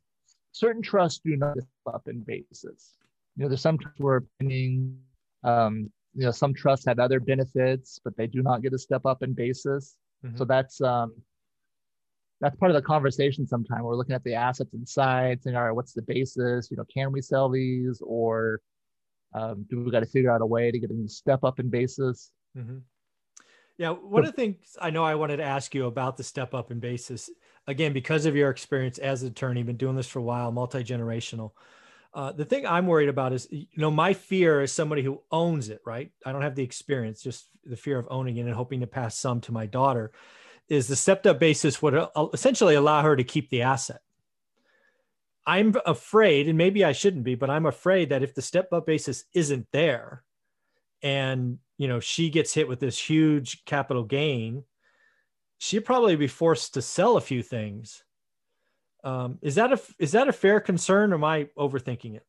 certain 0.53 0.82
trusts 0.82 1.20
do 1.24 1.36
not 1.36 1.53
step 1.53 1.94
up 1.94 2.08
in 2.08 2.22
basis. 2.22 2.96
You 3.36 3.44
know, 3.44 3.50
there's 3.50 3.62
some 3.62 3.77
trusts 3.77 4.00
where 4.00 4.24
pending, 4.39 4.98
um, 5.44 5.91
you 6.15 6.25
know, 6.25 6.32
some 6.32 6.53
trusts 6.53 6.86
have 6.86 7.00
other 7.00 7.20
benefits, 7.20 8.00
but 8.03 8.15
they 8.18 8.27
do 8.27 8.41
not 8.41 8.62
get 8.62 8.74
a 8.74 8.79
step 8.79 9.06
up 9.06 9.22
in 9.22 9.34
basis. 9.34 9.98
Mhm. 10.25 10.38
So 10.38 10.46
that's 10.46 10.82
um, 10.82 11.13
that's 12.41 12.56
part 12.56 12.72
of 12.72 12.75
the 12.75 12.82
conversation. 12.82 13.46
Sometimes 13.46 13.84
we're 13.84 13.96
looking 13.96 14.15
at 14.15 14.24
the 14.24 14.34
assets 14.34 14.74
inside, 14.74 15.44
saying, 15.44 15.58
all 15.58 15.65
right, 15.65 15.72
what's 15.72 15.94
the 15.94 16.01
basis? 16.01 16.72
You 16.72 16.77
know, 16.77 16.86
can 16.94 17.12
we 17.12 17.22
sell 17.22 17.50
these, 17.50 18.01
or 18.01 18.62
um, 19.33 19.65
do 19.69 19.83
we 19.83 19.91
got 19.91 20.01
to 20.01 20.05
figure 20.05 20.31
out 20.31 20.41
a 20.41 20.45
way 20.45 20.71
to 20.71 20.79
get 20.79 20.89
them 20.89 21.05
to 21.05 21.12
step 21.12 21.43
up 21.43 21.59
in 21.59 21.69
basis? 21.69 22.31
Mm-hmm. 22.57 22.77
Yeah, 23.77 23.91
one 23.91 24.25
of 24.25 24.31
the 24.31 24.36
things 24.36 24.75
I 24.81 24.89
know 24.89 25.05
I 25.05 25.15
wanted 25.15 25.38
to 25.38 25.43
ask 25.43 25.74
you 25.74 25.86
about 25.86 26.17
the 26.17 26.24
step 26.24 26.53
up 26.53 26.69
in 26.69 26.81
basis, 26.81 27.29
again, 27.65 27.93
because 27.93 28.25
of 28.25 28.36
your 28.36 28.50
experience 28.50 28.98
as 28.98 29.21
an 29.21 29.29
attorney, 29.29 29.63
been 29.63 29.77
doing 29.77 29.95
this 29.95 30.07
for 30.07 30.19
a 30.19 30.24
while, 30.24 30.51
multi 30.51 30.83
generational. 30.83 31.51
Uh, 32.13 32.33
the 32.33 32.43
thing 32.43 32.65
I'm 32.65 32.88
worried 32.88 33.07
about 33.07 33.31
is, 33.31 33.48
you 33.51 33.67
know, 33.77 33.91
my 33.91 34.13
fear 34.13 34.62
is 34.62 34.74
somebody 34.74 35.01
who 35.01 35.21
owns 35.31 35.69
it, 35.69 35.79
right? 35.86 36.12
I 36.25 36.33
don't 36.33 36.41
have 36.41 36.55
the 36.55 36.63
experience, 36.63 37.21
just 37.21 37.45
the 37.63 37.77
fear 37.77 37.98
of 37.98 38.07
owning 38.09 38.36
it 38.36 38.41
and 38.41 38.53
hoping 38.53 38.81
to 38.81 38.88
pass 38.88 39.15
some 39.15 39.39
to 39.41 39.53
my 39.53 39.65
daughter. 39.65 40.12
Is 40.67 40.88
the 40.88 40.98
stepped 40.98 41.25
up 41.25 41.39
basis 41.39 41.81
would 41.81 41.95
uh, 41.95 42.09
essentially 42.33 42.75
allow 42.75 43.01
her 43.01 43.15
to 43.15 43.24
keep 43.24 43.50
the 43.50 43.62
asset? 43.62 44.01
I'm 45.50 45.74
afraid, 45.86 46.48
and 46.48 46.58
maybe 46.58 46.86
I 46.86 46.91
shouldn't 46.91 47.24
be, 47.24 47.36
but 47.36 47.50
I'm 47.50 47.65
afraid 47.65 48.10
that 48.10 48.24
if 48.24 48.36
the 48.36 48.41
step 48.41 48.72
up 48.72 48.86
basis 48.86 49.25
isn't 49.34 49.68
there, 49.72 50.24
and 51.01 51.58
you 51.77 51.88
know 51.88 52.00
she 52.00 52.29
gets 52.29 52.53
hit 52.53 52.68
with 52.68 52.79
this 52.79 52.98
huge 53.00 53.63
capital 53.65 54.03
gain 54.03 54.63
she'd 55.58 55.86
probably 55.86 56.15
be 56.15 56.27
forced 56.27 56.74
to 56.74 56.82
sell 56.82 57.18
a 57.18 57.22
few 57.22 57.41
things 57.41 58.03
um, 59.03 59.39
is 59.41 59.56
that 59.56 59.72
a 59.72 59.79
is 59.98 60.12
that 60.12 60.27
a 60.27 60.34
fair 60.34 60.60
concern 60.60 61.13
or 61.13 61.15
am 61.15 61.24
i 61.24 61.48
overthinking 61.58 62.15
it 62.15 62.25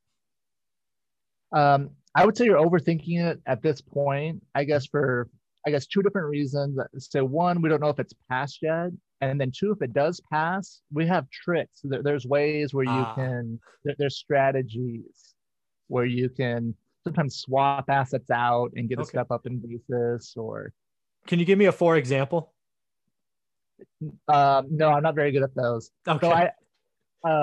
Um, 1.53 1.91
I 2.15 2.25
would 2.25 2.37
say 2.37 2.45
you're 2.45 2.65
overthinking 2.65 3.21
it 3.25 3.41
at 3.47 3.63
this 3.63 3.81
point. 3.81 4.43
I 4.55 4.65
guess 4.65 4.87
for 4.87 5.29
I 5.67 5.71
guess 5.71 5.87
two 5.87 6.03
different 6.03 6.29
reasons. 6.29 6.79
So 6.99 7.25
one, 7.25 7.61
we 7.61 7.69
don't 7.69 7.81
know 7.81 7.89
if 7.89 7.99
it's 7.99 8.15
passed 8.31 8.61
yet, 8.63 8.91
and 9.21 9.41
then 9.41 9.53
two, 9.55 9.73
if 9.73 9.83
it 9.83 9.93
does 9.93 10.21
pass, 10.33 10.81
we 10.93 11.07
have 11.07 11.29
tricks. 11.31 11.81
There, 11.85 12.03
there's 12.03 12.27
ways 12.27 12.73
where 12.73 12.85
you 12.85 12.93
Ah. 12.93 13.15
can. 13.15 13.61
There, 13.85 13.95
there's 13.99 14.17
strategies 14.17 15.35
where 15.89 16.07
you 16.07 16.29
can 16.29 16.75
sometimes 17.05 17.37
swap 17.37 17.89
assets 17.91 18.31
out 18.31 18.73
and 18.77 18.89
get 18.89 19.01
a 19.01 19.05
step 19.05 19.31
up 19.31 19.47
in 19.47 19.59
basis. 19.59 20.35
Or 20.37 20.73
can 21.27 21.39
you 21.39 21.45
give 21.45 21.59
me 21.59 21.67
a 21.67 21.73
for 21.73 21.97
example 21.97 22.53
um, 24.29 24.67
no, 24.71 24.89
I'm 24.91 25.03
not 25.03 25.15
very 25.15 25.33
good 25.33 25.43
at 25.43 25.55
those. 25.55 25.91
okay 26.07 26.27
So 26.27 26.33
I, 26.33 26.51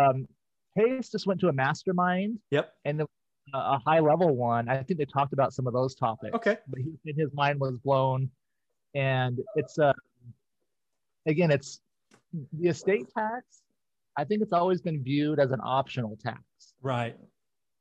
um, 0.09 0.27
Hayes 0.75 1.09
just 1.09 1.25
went 1.25 1.39
to 1.41 1.49
a 1.49 1.53
mastermind 1.53 2.39
yep 2.51 2.73
and 2.85 3.03
a 3.53 3.79
high 3.79 3.99
level 3.99 4.35
one. 4.35 4.67
I 4.69 4.83
think 4.83 4.97
they 4.99 5.05
talked 5.05 5.33
about 5.33 5.53
some 5.53 5.67
of 5.67 5.73
those 5.73 5.95
topics. 5.95 6.33
okay 6.35 6.57
but 6.67 6.79
he 6.79 6.91
said 7.05 7.15
his 7.15 7.33
mind 7.33 7.59
was 7.59 7.77
blown 7.77 8.29
and 8.95 9.39
it's 9.55 9.77
uh 9.79 9.93
again 11.25 11.51
it's 11.51 11.81
the 12.59 12.67
estate 12.69 13.07
tax 13.15 13.61
i 14.17 14.23
think 14.23 14.41
it's 14.41 14.53
always 14.53 14.81
been 14.81 15.01
viewed 15.03 15.39
as 15.39 15.51
an 15.51 15.59
optional 15.63 16.17
tax 16.21 16.41
right 16.81 17.15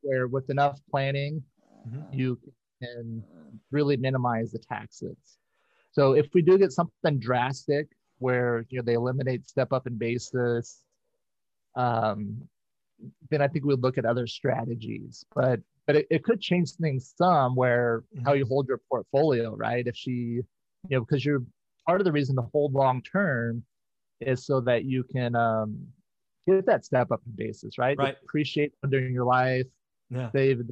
where 0.02 0.26
with 0.28 0.48
enough 0.50 0.78
planning 0.90 1.42
Mhm. 1.88 2.04
you 2.12 2.38
can 2.82 3.22
really 3.70 3.96
minimize 3.96 4.50
the 4.52 4.58
taxes 4.58 5.38
so 5.92 6.12
if 6.14 6.26
we 6.34 6.42
do 6.42 6.58
get 6.58 6.72
something 6.72 7.18
drastic 7.18 7.88
where 8.18 8.64
you 8.70 8.78
know 8.78 8.82
they 8.84 8.94
eliminate 8.94 9.46
step 9.46 9.72
up 9.72 9.86
in 9.86 9.96
basis 9.96 10.82
um 11.76 12.48
then 13.30 13.42
i 13.42 13.48
think 13.48 13.64
we'd 13.64 13.80
look 13.80 13.98
at 13.98 14.04
other 14.04 14.26
strategies 14.26 15.24
but 15.34 15.60
but 15.86 15.96
it, 15.96 16.06
it 16.10 16.24
could 16.24 16.40
change 16.40 16.72
things 16.72 17.12
some 17.16 17.54
where 17.54 18.04
how 18.24 18.32
you 18.32 18.46
hold 18.46 18.66
your 18.68 18.80
portfolio 18.88 19.54
right 19.54 19.86
if 19.86 19.96
she 19.96 20.10
you 20.10 20.44
know 20.90 21.00
because 21.00 21.24
you're 21.24 21.44
part 21.86 22.00
of 22.00 22.04
the 22.04 22.12
reason 22.12 22.34
to 22.36 22.42
hold 22.52 22.72
long 22.72 23.02
term 23.02 23.62
is 24.20 24.46
so 24.46 24.60
that 24.60 24.84
you 24.84 25.04
can 25.04 25.34
um 25.36 25.78
get 26.48 26.64
that 26.66 26.84
step 26.84 27.10
up 27.10 27.20
in 27.26 27.32
basis 27.36 27.78
right 27.78 27.98
Right. 27.98 28.16
appreciate 28.22 28.72
during 28.88 29.12
your 29.12 29.24
life 29.24 29.66
yeah 30.10 30.30
save 30.32 30.62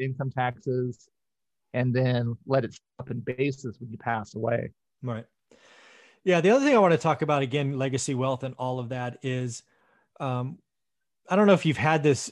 income 0.00 0.30
taxes 0.30 1.08
and 1.74 1.94
then 1.94 2.36
let 2.46 2.64
it 2.64 2.72
step 2.72 2.82
up 3.00 3.10
in 3.10 3.20
basis 3.20 3.76
when 3.80 3.90
you 3.90 3.98
pass 3.98 4.34
away 4.34 4.70
Right. 5.02 5.26
Yeah. 6.24 6.40
The 6.40 6.48
other 6.50 6.64
thing 6.64 6.74
I 6.74 6.78
want 6.78 6.92
to 6.92 6.98
talk 6.98 7.20
about 7.20 7.42
again, 7.42 7.78
legacy 7.78 8.14
wealth 8.14 8.42
and 8.42 8.54
all 8.58 8.78
of 8.78 8.88
that 8.88 9.18
is, 9.22 9.62
um, 10.18 10.58
I 11.28 11.36
don't 11.36 11.46
know 11.46 11.54
if 11.54 11.66
you've 11.66 11.76
had 11.76 12.02
this. 12.02 12.30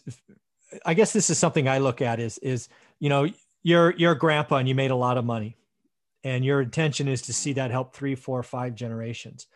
I 0.85 0.95
guess 0.95 1.13
this 1.13 1.31
is 1.31 1.39
something 1.39 1.69
I 1.69 1.79
look 1.79 2.01
at 2.01 2.21
is 2.21 2.39
is 2.39 2.69
you 2.99 3.09
know 3.09 3.29
you're 3.63 3.95
you're 3.97 4.13
a 4.13 4.19
grandpa 4.19 4.57
and 4.57 4.69
you 4.69 4.75
made 4.75 4.91
a 4.91 4.97
lot 4.97 5.19
of 5.19 5.25
money, 5.25 5.57
and 6.25 6.45
your 6.45 6.61
intention 6.61 7.09
is 7.09 7.23
to 7.23 7.33
see 7.33 7.55
that 7.55 7.71
help 7.71 7.95
three, 7.95 8.15
four, 8.15 8.43
five 8.43 8.75
generations. 8.75 9.47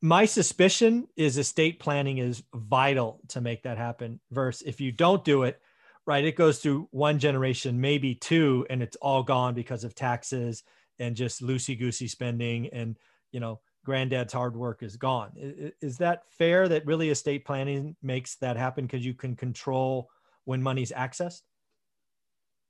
My 0.00 0.26
suspicion 0.26 1.08
is 1.16 1.38
estate 1.38 1.80
planning 1.80 2.18
is 2.18 2.42
vital 2.54 3.20
to 3.28 3.40
make 3.40 3.64
that 3.64 3.78
happen. 3.78 4.20
Versus 4.30 4.62
if 4.66 4.80
you 4.80 4.92
don't 4.92 5.24
do 5.24 5.42
it, 5.42 5.60
right, 6.06 6.24
it 6.24 6.36
goes 6.36 6.60
through 6.60 6.88
one 6.92 7.18
generation, 7.18 7.80
maybe 7.80 8.14
two, 8.14 8.64
and 8.70 8.82
it's 8.82 8.96
all 8.96 9.24
gone 9.24 9.54
because 9.54 9.82
of 9.82 9.94
taxes 9.94 10.62
and 10.98 11.16
just 11.16 11.42
loosey 11.42 11.78
goosey 11.78 12.08
spending 12.08 12.68
and 12.68 12.96
you 13.32 13.40
know 13.40 13.60
granddad's 13.88 14.34
hard 14.34 14.56
work 14.56 14.82
is 14.82 14.96
gone 14.98 15.32
is 15.80 15.98
that 15.98 16.22
fair 16.30 16.68
that 16.68 16.86
really 16.86 17.10
estate 17.10 17.44
planning 17.46 17.96
makes 18.02 18.36
that 18.36 18.56
happen 18.56 18.86
because 18.86 19.06
you 19.06 19.14
can 19.14 19.34
control 19.34 20.10
when 20.44 20.62
money's 20.62 20.92
accessed 20.92 21.42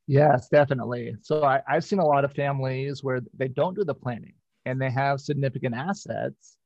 Yes, 0.06 0.48
definitely. 0.48 1.16
So 1.22 1.44
I, 1.44 1.60
I've 1.68 1.84
seen 1.84 1.98
a 1.98 2.06
lot 2.06 2.24
of 2.24 2.32
families 2.32 3.04
where 3.04 3.20
they 3.34 3.48
don't 3.48 3.74
do 3.76 3.84
the 3.84 3.94
planning 3.94 4.34
and 4.64 4.80
they 4.80 4.90
have 4.90 5.20
significant 5.20 5.74
assets. 5.74 6.56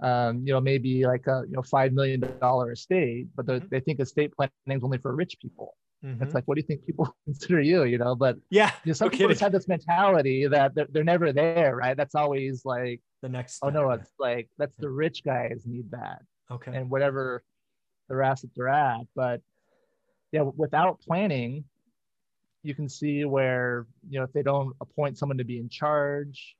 Um, 0.00 0.46
you 0.46 0.52
know, 0.52 0.60
maybe 0.60 1.06
like 1.06 1.26
a 1.28 1.44
you 1.48 1.54
know 1.56 1.62
five 1.62 1.92
million 1.92 2.22
dollar 2.40 2.72
estate, 2.72 3.28
but 3.36 3.46
they 3.46 3.60
Mhm. 3.60 3.70
they 3.70 3.80
think 3.80 4.00
estate 4.00 4.32
planning 4.36 4.52
is 4.68 4.84
only 4.84 4.98
for 4.98 5.14
rich 5.16 5.36
people. 5.40 5.76
Mhm. 6.02 6.22
It's 6.22 6.34
like, 6.34 6.44
what 6.46 6.56
do 6.56 6.62
you 6.62 6.68
think 6.68 6.86
people 6.86 7.16
consider 7.26 7.60
you? 7.60 7.84
You 7.84 7.98
know, 7.98 8.16
but 8.16 8.36
yeah 8.50 8.72
you 8.84 8.90
know, 8.90 8.94
some 8.94 9.10
no 9.10 9.10
people 9.10 9.28
just 9.28 9.42
have 9.42 9.52
this 9.52 9.68
mentality 9.68 10.46
that 10.48 10.74
they're, 10.74 10.88
they're 10.90 11.04
never 11.04 11.32
there, 11.32 11.76
right? 11.76 11.96
That's 11.96 12.14
always 12.16 12.64
like, 12.66 13.00
the 13.22 13.28
next 13.28 13.60
oh 13.62 13.70
no, 13.70 13.90
it's 13.90 14.12
like 14.18 14.48
that's 14.58 14.76
the 14.76 14.90
rich 14.90 15.22
guys 15.24 15.62
need 15.64 15.90
that, 15.92 16.22
okay 16.50 16.72
and 16.76 16.90
whatever 16.90 17.42
their 18.08 18.22
assets 18.22 18.58
are 18.58 18.68
at. 18.68 19.00
But 19.14 19.40
yeah, 20.32 20.42
without 20.56 21.00
planning, 21.00 21.64
you 22.62 22.74
can 22.74 22.88
see 22.88 23.24
where 23.24 23.86
you 24.08 24.18
know 24.18 24.24
if 24.24 24.32
they 24.32 24.42
don't 24.42 24.74
appoint 24.80 25.16
someone 25.18 25.38
to 25.38 25.44
be 25.44 25.58
in 25.58 25.68
charge, 25.68 26.56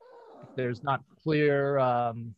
there's 0.55 0.83
not 0.83 1.01
clear 1.23 1.77
um, 1.79 2.33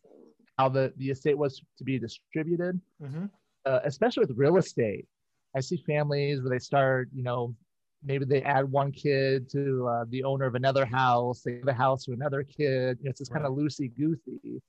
how 0.58 0.68
the 0.68 0.92
the 0.96 1.10
estate 1.10 1.38
was 1.38 1.62
to 1.78 1.84
be 1.84 1.98
distributed, 1.98 2.80
Mhm. 3.02 3.30
uh, 3.64 3.80
especially 3.84 4.22
with 4.26 4.36
real 4.36 4.56
estate. 4.56 5.06
I 5.54 5.60
see 5.60 5.76
families 5.86 6.40
where 6.42 6.50
they 6.50 6.58
start, 6.58 7.08
you 7.14 7.22
know, 7.22 7.54
maybe 8.02 8.24
they 8.24 8.42
add 8.42 8.70
one 8.70 8.92
kid 8.92 9.48
to 9.50 9.86
uh, 9.88 10.04
the 10.08 10.24
owner 10.24 10.46
of 10.46 10.54
another 10.54 10.84
house, 10.86 11.42
they 11.42 11.52
give 11.52 11.68
a 11.68 11.72
house 11.72 12.04
to 12.04 12.12
another 12.12 12.42
kid. 12.42 12.98
You 13.00 13.04
know, 13.04 13.10
it's 13.10 13.18
just 13.20 13.32
kind 13.32 13.46
of 13.46 13.54
loosey 13.54 13.94
goosey, 13.96 14.62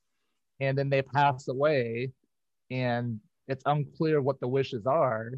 and 0.60 0.78
then 0.78 0.90
they 0.90 1.02
pass 1.02 1.48
away, 1.48 2.12
and 2.72 3.20
it's 3.48 3.64
unclear 3.66 4.22
what 4.22 4.40
the 4.40 4.48
wishes 4.48 4.86
are, 4.86 5.32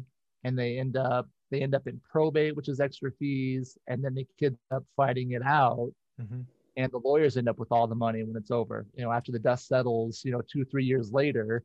and 0.44 0.58
they 0.58 0.78
end 0.78 0.96
up 0.96 1.28
they 1.50 1.62
end 1.62 1.74
up 1.74 1.86
in 1.88 2.00
probate, 2.08 2.54
which 2.56 2.68
is 2.68 2.78
extra 2.80 3.10
fees, 3.18 3.76
and 3.88 4.04
then 4.04 4.14
the 4.14 4.26
kids 4.38 4.56
end 4.70 4.78
up 4.78 4.84
fighting 4.96 5.32
it 5.32 5.42
out, 5.42 5.92
Mhm. 6.20 6.44
and 6.76 6.92
the 6.92 6.98
lawyers 6.98 7.36
end 7.36 7.48
up 7.48 7.58
with 7.58 7.72
all 7.72 7.88
the 7.88 7.94
money 7.94 8.22
when 8.22 8.36
it's 8.36 8.50
over. 8.52 8.86
You 8.94 9.04
know, 9.04 9.12
after 9.12 9.32
the 9.32 9.38
dust 9.40 9.66
settles, 9.66 10.24
you 10.24 10.32
know, 10.32 10.42
two 10.42 10.64
three 10.64 10.84
years 10.84 11.12
later, 11.12 11.64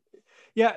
Yeah, 0.54 0.72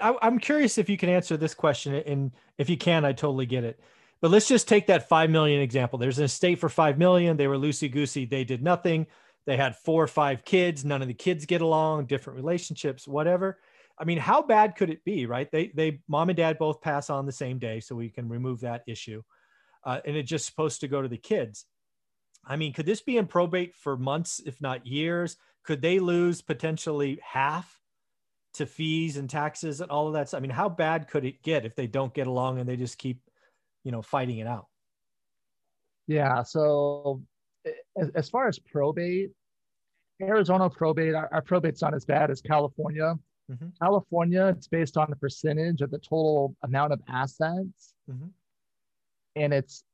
I, 0.00 0.16
I'm 0.22 0.38
curious 0.38 0.78
if 0.78 0.88
you 0.88 0.96
can 0.98 1.08
answer 1.08 1.36
this 1.36 1.54
question, 1.54 1.94
and 1.94 2.32
if 2.58 2.68
you 2.70 2.76
can, 2.76 3.04
I 3.04 3.12
totally 3.12 3.46
get 3.46 3.64
it. 3.64 3.80
But 4.22 4.30
let's 4.30 4.48
just 4.48 4.68
take 4.68 4.86
that 4.86 5.08
five 5.08 5.28
million 5.28 5.60
example. 5.60 5.98
There's 5.98 6.18
an 6.18 6.24
estate 6.24 6.58
for 6.58 6.70
five 6.70 6.96
million. 6.96 7.36
They 7.36 7.48
were 7.48 7.58
loosey 7.58 7.92
goosey. 7.92 8.24
They 8.24 8.44
did 8.44 8.62
nothing. 8.62 9.08
They 9.44 9.56
had 9.56 9.76
four 9.76 10.02
or 10.02 10.08
five 10.08 10.44
kids. 10.44 10.84
None 10.84 11.02
of 11.02 11.08
the 11.08 11.14
kids 11.14 11.44
get 11.44 11.60
along. 11.60 12.06
Different 12.06 12.36
relationships. 12.36 13.06
Whatever. 13.06 13.58
I 13.98 14.04
mean, 14.04 14.18
how 14.18 14.42
bad 14.42 14.76
could 14.76 14.90
it 14.90 15.04
be, 15.04 15.26
right? 15.26 15.50
They 15.50 15.72
they 15.74 16.00
mom 16.08 16.30
and 16.30 16.36
dad 16.36 16.58
both 16.58 16.80
pass 16.80 17.10
on 17.10 17.26
the 17.26 17.32
same 17.32 17.58
day, 17.58 17.80
so 17.80 17.94
we 17.94 18.08
can 18.08 18.28
remove 18.28 18.60
that 18.60 18.82
issue, 18.86 19.22
uh, 19.84 20.00
and 20.06 20.16
it's 20.16 20.30
just 20.30 20.46
supposed 20.46 20.80
to 20.80 20.88
go 20.88 21.02
to 21.02 21.08
the 21.08 21.18
kids. 21.18 21.66
I 22.44 22.56
mean, 22.56 22.72
could 22.72 22.86
this 22.86 23.02
be 23.02 23.18
in 23.18 23.26
probate 23.26 23.74
for 23.74 23.96
months, 23.96 24.40
if 24.44 24.60
not 24.60 24.86
years? 24.86 25.36
Could 25.64 25.82
they 25.82 26.00
lose 26.00 26.42
potentially 26.42 27.20
half 27.22 27.80
to 28.54 28.66
fees 28.66 29.16
and 29.16 29.30
taxes 29.30 29.80
and 29.80 29.90
all 29.90 30.08
of 30.08 30.14
that? 30.14 30.34
I 30.34 30.40
mean, 30.40 30.50
how 30.50 30.68
bad 30.68 31.06
could 31.08 31.24
it 31.24 31.42
get 31.42 31.64
if 31.64 31.76
they 31.76 31.86
don't 31.86 32.14
get 32.14 32.26
along 32.26 32.58
and 32.58 32.68
they 32.68 32.76
just 32.76 32.98
keep, 32.98 33.20
you 33.84 33.92
know, 33.92 34.02
fighting 34.02 34.38
it 34.38 34.46
out? 34.46 34.66
Yeah. 36.06 36.42
So, 36.42 37.22
as, 38.14 38.28
far 38.28 38.48
as 38.48 38.58
probate, 38.58 39.30
Arizona 40.20 40.68
probate, 40.68 41.14
our, 41.14 41.28
our 41.32 41.42
probate's 41.42 41.82
not 41.82 41.94
as 41.94 42.04
bad 42.04 42.30
as 42.30 42.40
California. 42.40 43.14
Mm-hmm. 43.50 43.68
California, 43.80 44.46
it's 44.46 44.68
based 44.68 44.96
on 44.96 45.10
the 45.10 45.16
percentage 45.16 45.80
of 45.80 45.90
the 45.90 45.98
total 45.98 46.56
amount 46.62 46.92
of 46.92 47.00
assets. 47.08 47.94
Mm-hmm. 48.10 48.28
And 49.36 49.52
it's, 49.52 49.84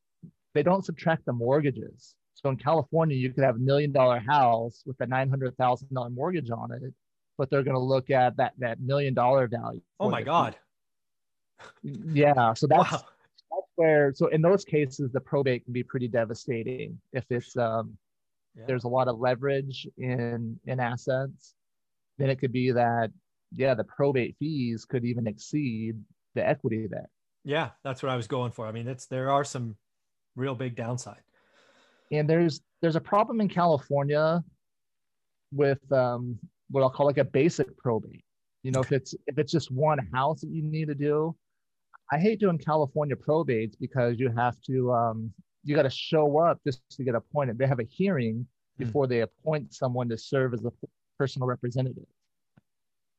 they 0.55 0.63
don't 0.63 0.85
subtract 0.85 1.25
the 1.27 1.33
mortgages. 1.33 2.15
So 2.35 2.49
in 2.51 2.57
California, 2.57 3.17
you 3.17 3.33
could 3.33 3.43
have 3.43 3.57
a 3.57 3.59
million 3.59 3.91
dollar 3.91 4.21
house 4.21 4.83
with 4.87 5.01
a 5.01 5.07
nine 5.07 5.29
hundred 5.29 5.57
thousand 5.57 5.89
dollar 5.93 6.11
mortgage 6.11 6.51
on 6.51 6.71
it, 6.73 6.95
but 7.37 7.51
they're 7.51 7.65
going 7.65 7.75
to 7.75 7.81
look 7.81 8.11
at 8.11 8.37
that 8.37 8.53
that 8.59 8.81
million 8.81 9.13
dollar 9.13 9.49
value. 9.49 9.81
Oh 9.99 10.09
my 10.09 10.23
god! 10.23 10.55
Yeah, 11.83 12.55
so 12.55 12.69
that's, 12.69 12.93
wow. 12.93 13.05
Where. 13.79 14.13
So 14.15 14.27
in 14.29 14.43
those 14.43 14.65
cases, 14.65 15.11
the 15.13 15.21
probate 15.21 15.65
can 15.65 15.73
be 15.73 15.83
pretty 15.83 16.09
devastating 16.09 17.01
if 17.13 17.25
it's 17.31 17.57
um, 17.57 17.97
yeah. 18.55 18.65
there's 18.67 18.85
a 18.85 18.89
lot 18.89 19.09
of 19.09 19.19
leverage 19.19 19.87
in 19.97 20.59
in 20.67 20.81
assets. 20.81 21.55
Then 22.19 22.31
it 22.31 22.37
could 22.37 22.53
be 22.53 22.73
that 22.73 23.11
yeah, 23.57 23.75
the 23.75 23.85
probate 23.85 24.37
fees 24.39 24.85
could 24.85 25.05
even 25.05 25.27
exceed 25.27 25.97
the 26.35 26.47
equity 26.47 26.87
there. 26.87 27.09
Yeah, 27.45 27.71
that's 27.85 28.03
what 28.03 28.13
I 28.13 28.17
was 28.17 28.27
going 28.27 28.53
for. 28.53 28.67
I 28.67 28.73
mean, 28.73 28.89
it's 28.89 29.07
there 29.07 29.31
are 29.31 29.45
some 29.45 29.77
real 30.37 30.55
big 30.55 30.77
downside 30.77 31.23
and 32.11 32.29
there's 32.29 32.61
there's 32.81 32.97
a 32.97 33.01
problem 33.01 33.41
in 33.41 33.49
California 33.49 34.43
with 35.53 35.81
um, 35.93 36.39
what 36.71 36.83
I'll 36.83 36.91
call 36.91 37.07
like 37.07 37.19
a 37.19 37.25
basic 37.25 37.77
probate. 37.79 38.25
You 38.63 38.73
know, 38.73 38.81
if 38.81 38.93
it's 38.93 39.15
if 39.27 39.39
it's 39.39 39.53
just 39.53 39.71
one 39.71 39.99
house 40.13 40.41
that 40.41 40.51
you 40.51 40.63
need 40.63 40.89
to 40.89 40.95
do, 40.95 41.35
I 42.11 42.19
hate 42.19 42.41
doing 42.41 42.59
California 42.59 43.17
probates 43.17 43.75
because 43.79 44.19
you 44.19 44.31
have 44.31 44.61
to 44.63 44.93
um, 44.93 45.33
you 45.65 45.75
got 45.75 45.83
to 45.83 45.91
show 45.91 46.39
up 46.39 46.61
just 46.65 46.81
to 46.91 47.05
get 47.05 47.15
appointed. 47.15 47.59
They 47.59 47.67
have 47.67 47.81
a 47.81 47.85
hearing 47.85 48.47
hmm. 48.77 48.85
before 48.85 49.07
mm. 49.07 49.11
they 49.11 49.21
appoint 49.21 49.75
someone 49.75 50.09
to 50.09 50.19
serve 50.19 50.55
as 50.55 50.65
a 50.65 50.73
personal 51.19 51.49
representative. 51.49 52.07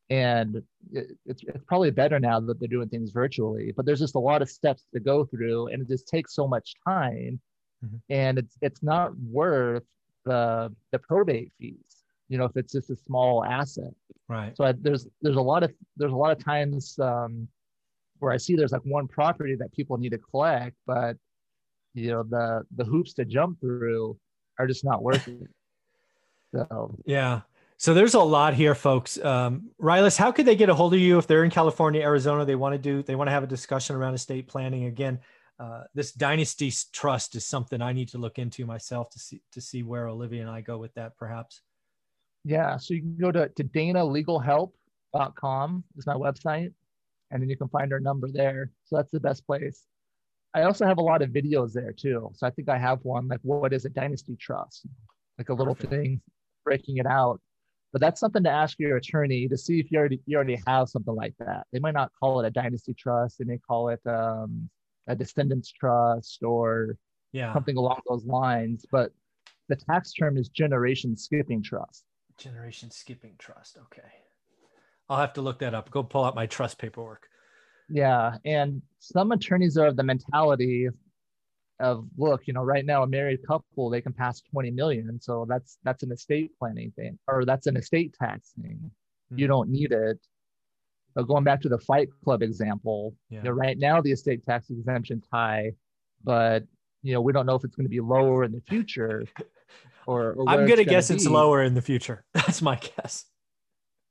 And 0.08 0.56
it, 0.92 1.12
it's, 1.24 1.44
it's 1.46 1.64
probably 1.68 1.92
better 1.92 2.18
now 2.18 2.40
that 2.40 2.58
they're 2.58 2.68
doing 2.68 2.88
things 2.88 3.12
virtually, 3.12 3.72
but 3.76 3.86
there's 3.86 4.00
just 4.00 4.16
a 4.16 4.18
lot 4.18 4.42
of 4.42 4.50
steps 4.50 4.84
to 4.92 4.98
go 4.98 5.24
through, 5.24 5.68
and 5.68 5.80
it 5.82 5.88
just 5.88 6.08
takes 6.08 6.34
so 6.34 6.48
much 6.48 6.74
time 6.84 7.40
mm-hmm. 7.84 7.96
and 8.08 8.38
it's 8.38 8.56
it's 8.60 8.82
not 8.82 9.16
worth 9.18 9.84
the 10.24 10.72
the 10.92 10.98
probate 10.98 11.52
fees 11.58 12.04
you 12.28 12.38
know 12.38 12.44
if 12.44 12.56
it's 12.56 12.72
just 12.72 12.90
a 12.90 12.96
small 12.96 13.44
asset 13.44 13.94
right 14.28 14.56
so 14.56 14.64
I, 14.64 14.72
there's 14.72 15.06
there's 15.22 15.36
a 15.36 15.42
lot 15.42 15.62
of 15.62 15.72
there's 15.96 16.12
a 16.12 16.16
lot 16.16 16.36
of 16.36 16.42
times 16.44 16.98
um, 16.98 17.48
where 18.20 18.32
i 18.32 18.36
see 18.36 18.56
there's 18.56 18.72
like 18.72 18.84
one 18.84 19.08
property 19.08 19.54
that 19.54 19.72
people 19.72 19.98
need 19.98 20.10
to 20.10 20.18
collect 20.18 20.76
but 20.86 21.16
you 21.94 22.10
know 22.10 22.22
the 22.22 22.62
the 22.76 22.84
hoops 22.84 23.14
to 23.14 23.24
jump 23.24 23.60
through 23.60 24.16
are 24.58 24.66
just 24.66 24.84
not 24.84 25.02
worth 25.02 25.26
it 25.26 25.48
so 26.54 26.96
yeah 27.04 27.40
so 27.80 27.94
there's 27.94 28.12
a 28.12 28.20
lot 28.20 28.52
here, 28.52 28.74
folks. 28.74 29.18
Um, 29.24 29.70
Rylas, 29.80 30.18
how 30.18 30.32
could 30.32 30.44
they 30.44 30.54
get 30.54 30.68
a 30.68 30.74
hold 30.74 30.92
of 30.92 31.00
you 31.00 31.16
if 31.16 31.26
they're 31.26 31.44
in 31.44 31.50
California, 31.50 32.02
Arizona? 32.02 32.44
They 32.44 32.54
want 32.54 32.74
to 32.74 32.78
do, 32.78 33.02
they 33.02 33.14
want 33.14 33.28
to 33.28 33.32
have 33.32 33.42
a 33.42 33.46
discussion 33.46 33.96
around 33.96 34.12
estate 34.12 34.48
planning. 34.48 34.84
Again, 34.84 35.18
uh, 35.58 35.84
this 35.94 36.12
dynasty 36.12 36.70
trust 36.92 37.36
is 37.36 37.46
something 37.46 37.80
I 37.80 37.94
need 37.94 38.10
to 38.10 38.18
look 38.18 38.38
into 38.38 38.66
myself 38.66 39.08
to 39.10 39.18
see 39.18 39.40
to 39.52 39.62
see 39.62 39.82
where 39.82 40.08
Olivia 40.08 40.42
and 40.42 40.50
I 40.50 40.60
go 40.60 40.76
with 40.76 40.92
that, 40.94 41.16
perhaps. 41.16 41.62
Yeah, 42.44 42.76
so 42.76 42.92
you 42.92 43.00
can 43.00 43.16
go 43.18 43.32
to, 43.32 43.48
to 43.48 43.64
danalegalhelp.com 43.64 45.84
is 45.96 46.06
my 46.06 46.14
website, 46.14 46.74
and 47.30 47.42
then 47.42 47.48
you 47.48 47.56
can 47.56 47.68
find 47.68 47.92
our 47.92 48.00
number 48.00 48.28
there. 48.32 48.70
So 48.84 48.96
that's 48.96 49.12
the 49.12 49.20
best 49.20 49.46
place. 49.46 49.86
I 50.54 50.62
also 50.62 50.84
have 50.86 50.98
a 50.98 51.02
lot 51.02 51.22
of 51.22 51.30
videos 51.30 51.72
there 51.72 51.92
too. 51.92 52.30
So 52.34 52.46
I 52.46 52.50
think 52.50 52.68
I 52.68 52.78
have 52.78 52.98
one 53.04 53.28
like 53.28 53.40
what 53.42 53.72
is 53.72 53.84
a 53.84 53.88
dynasty 53.90 54.36
trust, 54.36 54.86
like 55.38 55.48
a 55.48 55.54
little 55.54 55.74
Perfect. 55.74 55.92
thing 55.92 56.22
breaking 56.64 56.98
it 56.98 57.06
out. 57.06 57.40
But 57.92 58.00
that's 58.00 58.20
something 58.20 58.44
to 58.44 58.50
ask 58.50 58.78
your 58.78 58.96
attorney 58.96 59.48
to 59.48 59.56
see 59.56 59.80
if 59.80 59.90
you 59.90 59.98
already 59.98 60.20
you 60.26 60.36
already 60.36 60.60
have 60.66 60.88
something 60.88 61.14
like 61.14 61.34
that. 61.38 61.66
They 61.72 61.80
might 61.80 61.94
not 61.94 62.12
call 62.18 62.40
it 62.40 62.46
a 62.46 62.50
dynasty 62.50 62.94
trust. 62.94 63.38
They 63.38 63.44
may 63.44 63.58
call 63.58 63.88
it 63.88 64.00
um, 64.06 64.68
a 65.08 65.16
descendants 65.16 65.72
trust 65.72 66.42
or 66.42 66.96
yeah. 67.32 67.52
something 67.52 67.76
along 67.76 68.00
those 68.08 68.24
lines. 68.24 68.86
But 68.90 69.12
the 69.68 69.76
tax 69.76 70.12
term 70.12 70.36
is 70.36 70.48
generation 70.48 71.16
skipping 71.16 71.62
trust. 71.62 72.04
Generation 72.38 72.90
skipping 72.90 73.34
trust. 73.38 73.76
Okay. 73.76 74.08
I'll 75.10 75.18
have 75.18 75.32
to 75.34 75.42
look 75.42 75.58
that 75.58 75.74
up. 75.74 75.90
Go 75.90 76.04
pull 76.04 76.24
out 76.24 76.36
my 76.36 76.46
trust 76.46 76.78
paperwork. 76.78 77.28
Yeah. 77.88 78.36
And 78.44 78.80
some 79.00 79.32
attorneys 79.32 79.76
are 79.76 79.88
of 79.88 79.96
the 79.96 80.04
mentality 80.04 80.88
of 81.80 82.06
look, 82.16 82.46
you 82.46 82.52
know, 82.52 82.62
right 82.62 82.86
now 82.86 83.02
a 83.02 83.06
married 83.06 83.40
couple, 83.46 83.90
they 83.90 84.00
can 84.00 84.12
pass 84.12 84.40
20 84.52 84.70
million. 84.70 85.20
So 85.20 85.46
that's 85.48 85.78
that's 85.82 86.04
an 86.04 86.12
estate 86.12 86.52
planning 86.58 86.92
thing, 86.94 87.18
or 87.26 87.44
that's 87.44 87.66
an 87.66 87.76
estate 87.76 88.14
tax 88.14 88.52
thing. 88.60 88.78
Mm-hmm. 88.78 89.38
You 89.38 89.46
hmm. 89.46 89.50
don't 89.50 89.70
need 89.70 89.92
it. 89.92 90.18
But 91.14 91.26
going 91.26 91.42
back 91.42 91.60
to 91.62 91.68
the 91.68 91.78
Fight 91.78 92.08
Club 92.22 92.42
example, 92.42 93.14
yeah. 93.30 93.38
you 93.38 93.44
know, 93.44 93.50
right 93.50 93.76
now 93.76 94.00
the 94.00 94.12
estate 94.12 94.44
tax 94.46 94.70
exemption 94.70 95.22
high, 95.32 95.72
but 96.22 96.62
you 97.02 97.14
know 97.14 97.20
we 97.20 97.32
don't 97.32 97.46
know 97.46 97.56
if 97.56 97.64
it's 97.64 97.74
going 97.74 97.86
to 97.86 97.90
be 97.90 98.00
lower 98.00 98.44
in 98.44 98.52
the 98.52 98.62
future. 98.68 99.24
Or, 100.06 100.32
or 100.32 100.48
I'm 100.48 100.66
gonna 100.66 100.82
guess 100.82 101.10
it's 101.10 101.26
lower 101.26 101.62
in 101.62 101.74
the 101.74 101.82
future. 101.82 102.24
That's 102.34 102.62
my 102.62 102.76
guess. 102.76 103.26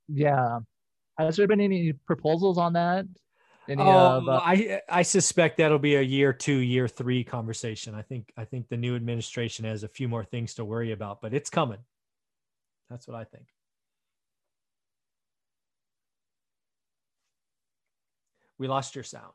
Yeah. 0.08 0.60
Has 1.26 1.36
there 1.36 1.46
been 1.46 1.60
any 1.60 1.92
proposals 1.92 2.56
on 2.58 2.72
that? 2.72 3.06
Any, 3.68 3.82
um, 3.82 4.28
uh, 4.28 4.40
I 4.42 4.80
I 4.88 5.02
suspect 5.02 5.58
that'll 5.58 5.78
be 5.78 5.96
a 5.96 6.02
year 6.02 6.32
two, 6.32 6.56
year 6.56 6.88
three 6.88 7.22
conversation. 7.22 7.94
I 7.94 8.02
think 8.02 8.32
I 8.36 8.44
think 8.44 8.68
the 8.68 8.76
new 8.76 8.96
administration 8.96 9.64
has 9.66 9.84
a 9.84 9.88
few 9.88 10.08
more 10.08 10.24
things 10.24 10.54
to 10.54 10.64
worry 10.64 10.92
about, 10.92 11.20
but 11.20 11.34
it's 11.34 11.50
coming. 11.50 11.78
That's 12.88 13.06
what 13.06 13.16
I 13.16 13.24
think. 13.24 13.44
We 18.58 18.66
lost 18.66 18.94
your 18.94 19.04
sound. 19.04 19.32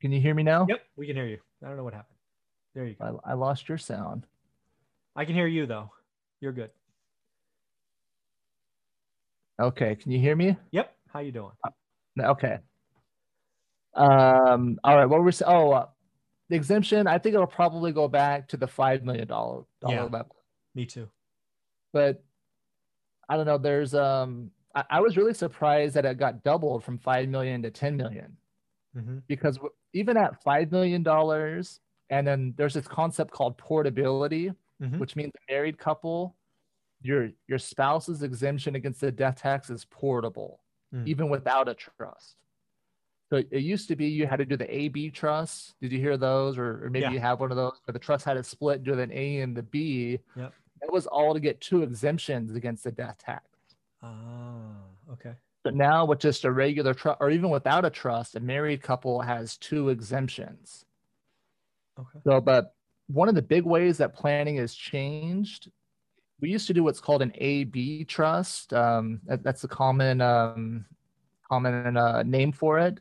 Can 0.00 0.12
you 0.12 0.20
hear 0.20 0.34
me 0.34 0.44
now? 0.44 0.66
Yep, 0.68 0.80
we 0.96 1.06
can 1.06 1.16
hear 1.16 1.26
you. 1.26 1.38
I 1.64 1.68
don't 1.68 1.76
know 1.76 1.84
what 1.84 1.94
happened. 1.94 2.17
There 2.78 2.86
you 2.86 2.94
go. 2.94 3.20
I, 3.24 3.32
I 3.32 3.34
lost 3.34 3.68
your 3.68 3.76
sound. 3.76 4.24
I 5.16 5.24
can 5.24 5.34
hear 5.34 5.48
you 5.48 5.66
though. 5.66 5.90
You're 6.40 6.52
good. 6.52 6.70
Okay, 9.60 9.96
can 9.96 10.12
you 10.12 10.20
hear 10.20 10.36
me? 10.36 10.56
Yep. 10.70 10.94
How 11.12 11.18
you 11.18 11.32
doing? 11.32 11.50
Uh, 11.66 12.30
okay. 12.30 12.58
Um. 13.94 14.78
All 14.84 14.96
right. 14.96 15.06
What 15.06 15.24
we're 15.24 15.32
oh, 15.44 15.72
uh, 15.72 15.86
the 16.50 16.54
exemption. 16.54 17.08
I 17.08 17.18
think 17.18 17.34
it'll 17.34 17.48
probably 17.48 17.90
go 17.90 18.06
back 18.06 18.46
to 18.50 18.56
the 18.56 18.68
five 18.68 19.02
million 19.02 19.26
dollar 19.26 19.64
yeah, 19.84 20.04
level. 20.04 20.36
Me 20.76 20.86
too 20.86 21.08
but 21.92 22.22
I 23.28 23.36
don't 23.36 23.46
know. 23.46 23.58
There's 23.58 23.92
um, 23.92 24.52
I, 24.72 24.84
I, 24.88 25.00
was 25.00 25.16
really 25.16 25.34
surprised 25.34 25.94
that 25.94 26.04
it 26.04 26.16
got 26.16 26.44
doubled 26.44 26.84
from 26.84 26.98
five 26.98 27.28
million 27.28 27.62
to 27.62 27.72
ten 27.72 27.96
million. 27.96 28.36
Mm-hmm. 28.96 29.18
because 29.26 29.58
even 29.92 30.16
at 30.16 30.42
five 30.44 30.70
million 30.70 31.02
dollars, 31.02 31.80
and 32.10 32.26
then 32.26 32.54
there's 32.56 32.74
this 32.74 32.88
concept 32.88 33.30
called 33.30 33.58
portability, 33.58 34.52
mm-hmm. 34.82 34.98
which 34.98 35.16
means 35.16 35.32
a 35.36 35.52
married 35.52 35.78
couple, 35.78 36.36
your 37.02 37.30
your 37.46 37.58
spouse's 37.58 38.22
exemption 38.22 38.74
against 38.74 39.00
the 39.00 39.12
death 39.12 39.40
tax 39.40 39.70
is 39.70 39.84
portable, 39.84 40.60
mm. 40.94 41.06
even 41.06 41.28
without 41.28 41.68
a 41.68 41.74
trust. 41.74 42.36
So 43.30 43.36
it 43.36 43.62
used 43.62 43.88
to 43.88 43.96
be 43.96 44.06
you 44.06 44.26
had 44.26 44.38
to 44.38 44.46
do 44.46 44.56
the 44.56 44.74
AB 44.74 45.10
trust. 45.10 45.74
Did 45.82 45.92
you 45.92 45.98
hear 45.98 46.16
those, 46.16 46.56
or, 46.56 46.86
or 46.86 46.90
maybe 46.90 47.04
yeah. 47.04 47.10
you 47.10 47.20
have 47.20 47.40
one 47.40 47.50
of 47.50 47.56
those? 47.58 47.78
But 47.84 47.92
the 47.92 47.98
trust 47.98 48.24
had 48.24 48.34
to 48.34 48.42
split, 48.42 48.84
do 48.84 48.98
an 48.98 49.12
A 49.12 49.40
and 49.40 49.54
the 49.54 49.62
B. 49.62 50.18
Yep. 50.34 50.52
That 50.80 50.92
was 50.92 51.06
all 51.06 51.34
to 51.34 51.40
get 51.40 51.60
two 51.60 51.82
exemptions 51.82 52.54
against 52.54 52.84
the 52.84 52.92
death 52.92 53.18
tax. 53.18 53.44
Ah, 54.02 54.76
okay. 55.12 55.32
But 55.62 55.74
now 55.74 56.06
with 56.06 56.20
just 56.20 56.44
a 56.44 56.52
regular 56.52 56.94
trust, 56.94 57.18
or 57.20 57.30
even 57.30 57.50
without 57.50 57.84
a 57.84 57.90
trust, 57.90 58.36
a 58.36 58.40
married 58.40 58.80
couple 58.80 59.20
has 59.20 59.58
two 59.58 59.90
exemptions. 59.90 60.86
Okay. 61.98 62.18
So, 62.24 62.40
but 62.40 62.74
one 63.08 63.28
of 63.28 63.34
the 63.34 63.42
big 63.42 63.64
ways 63.64 63.98
that 63.98 64.14
planning 64.14 64.56
has 64.56 64.74
changed 64.74 65.70
we 66.40 66.50
used 66.50 66.66
to 66.68 66.74
do 66.74 66.84
what's 66.84 67.00
called 67.00 67.22
an 67.22 67.32
AB 67.36 68.04
trust. 68.04 68.72
Um, 68.72 69.20
that, 69.26 69.42
that's 69.42 69.62
the 69.62 69.68
common 69.68 70.20
um, 70.20 70.84
common 71.48 71.96
uh, 71.96 72.22
name 72.22 72.52
for 72.52 72.78
it. 72.78 73.00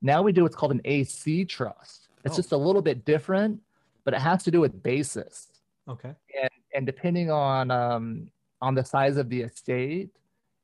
Now 0.00 0.22
we 0.22 0.32
do 0.32 0.42
what's 0.42 0.56
called 0.56 0.72
an 0.72 0.80
AC 0.84 1.44
trust. 1.44 2.08
It's 2.24 2.34
oh. 2.34 2.36
just 2.36 2.52
a 2.52 2.56
little 2.56 2.82
bit 2.82 3.04
different, 3.04 3.60
but 4.04 4.14
it 4.14 4.20
has 4.20 4.42
to 4.44 4.50
do 4.50 4.60
with 4.60 4.82
basis. 4.82 5.48
Okay. 5.88 6.14
And 6.40 6.50
and 6.74 6.86
depending 6.86 7.30
on 7.30 7.70
um, 7.70 8.30
on 8.60 8.74
the 8.74 8.84
size 8.84 9.16
of 9.16 9.28
the 9.28 9.42
estate 9.42 10.10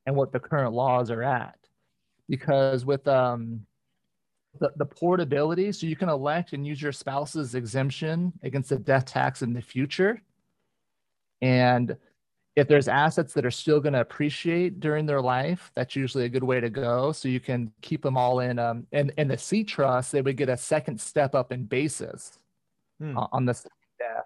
and 0.06 0.14
what 0.16 0.32
the 0.32 0.40
current 0.40 0.72
laws 0.72 1.10
are 1.10 1.22
at, 1.22 1.58
because 2.28 2.84
with 2.84 3.06
um, 3.08 3.66
the, 4.58 4.72
the 4.76 4.86
portability, 4.86 5.72
so 5.72 5.86
you 5.86 5.96
can 5.96 6.08
elect 6.08 6.52
and 6.52 6.66
use 6.66 6.80
your 6.80 6.92
spouse's 6.92 7.54
exemption 7.54 8.32
against 8.42 8.70
the 8.70 8.78
death 8.78 9.06
tax 9.06 9.42
in 9.42 9.52
the 9.52 9.62
future. 9.62 10.20
And 11.42 11.96
if 12.56 12.68
there's 12.68 12.86
assets 12.86 13.32
that 13.34 13.44
are 13.44 13.50
still 13.50 13.80
going 13.80 13.94
to 13.94 14.00
appreciate 14.00 14.78
during 14.78 15.06
their 15.06 15.20
life, 15.20 15.72
that's 15.74 15.96
usually 15.96 16.24
a 16.24 16.28
good 16.28 16.44
way 16.44 16.60
to 16.60 16.70
go. 16.70 17.10
So 17.10 17.28
you 17.28 17.40
can 17.40 17.72
keep 17.82 18.02
them 18.02 18.16
all 18.16 18.40
in. 18.40 18.58
Um, 18.58 18.86
and 18.92 19.12
in 19.18 19.28
the 19.28 19.36
C 19.36 19.64
trust, 19.64 20.12
they 20.12 20.22
would 20.22 20.36
get 20.36 20.48
a 20.48 20.56
second 20.56 21.00
step 21.00 21.34
up 21.34 21.50
in 21.50 21.64
basis 21.64 22.38
hmm. 23.00 23.18
on 23.32 23.44
the 23.44 23.54
death, 23.98 24.24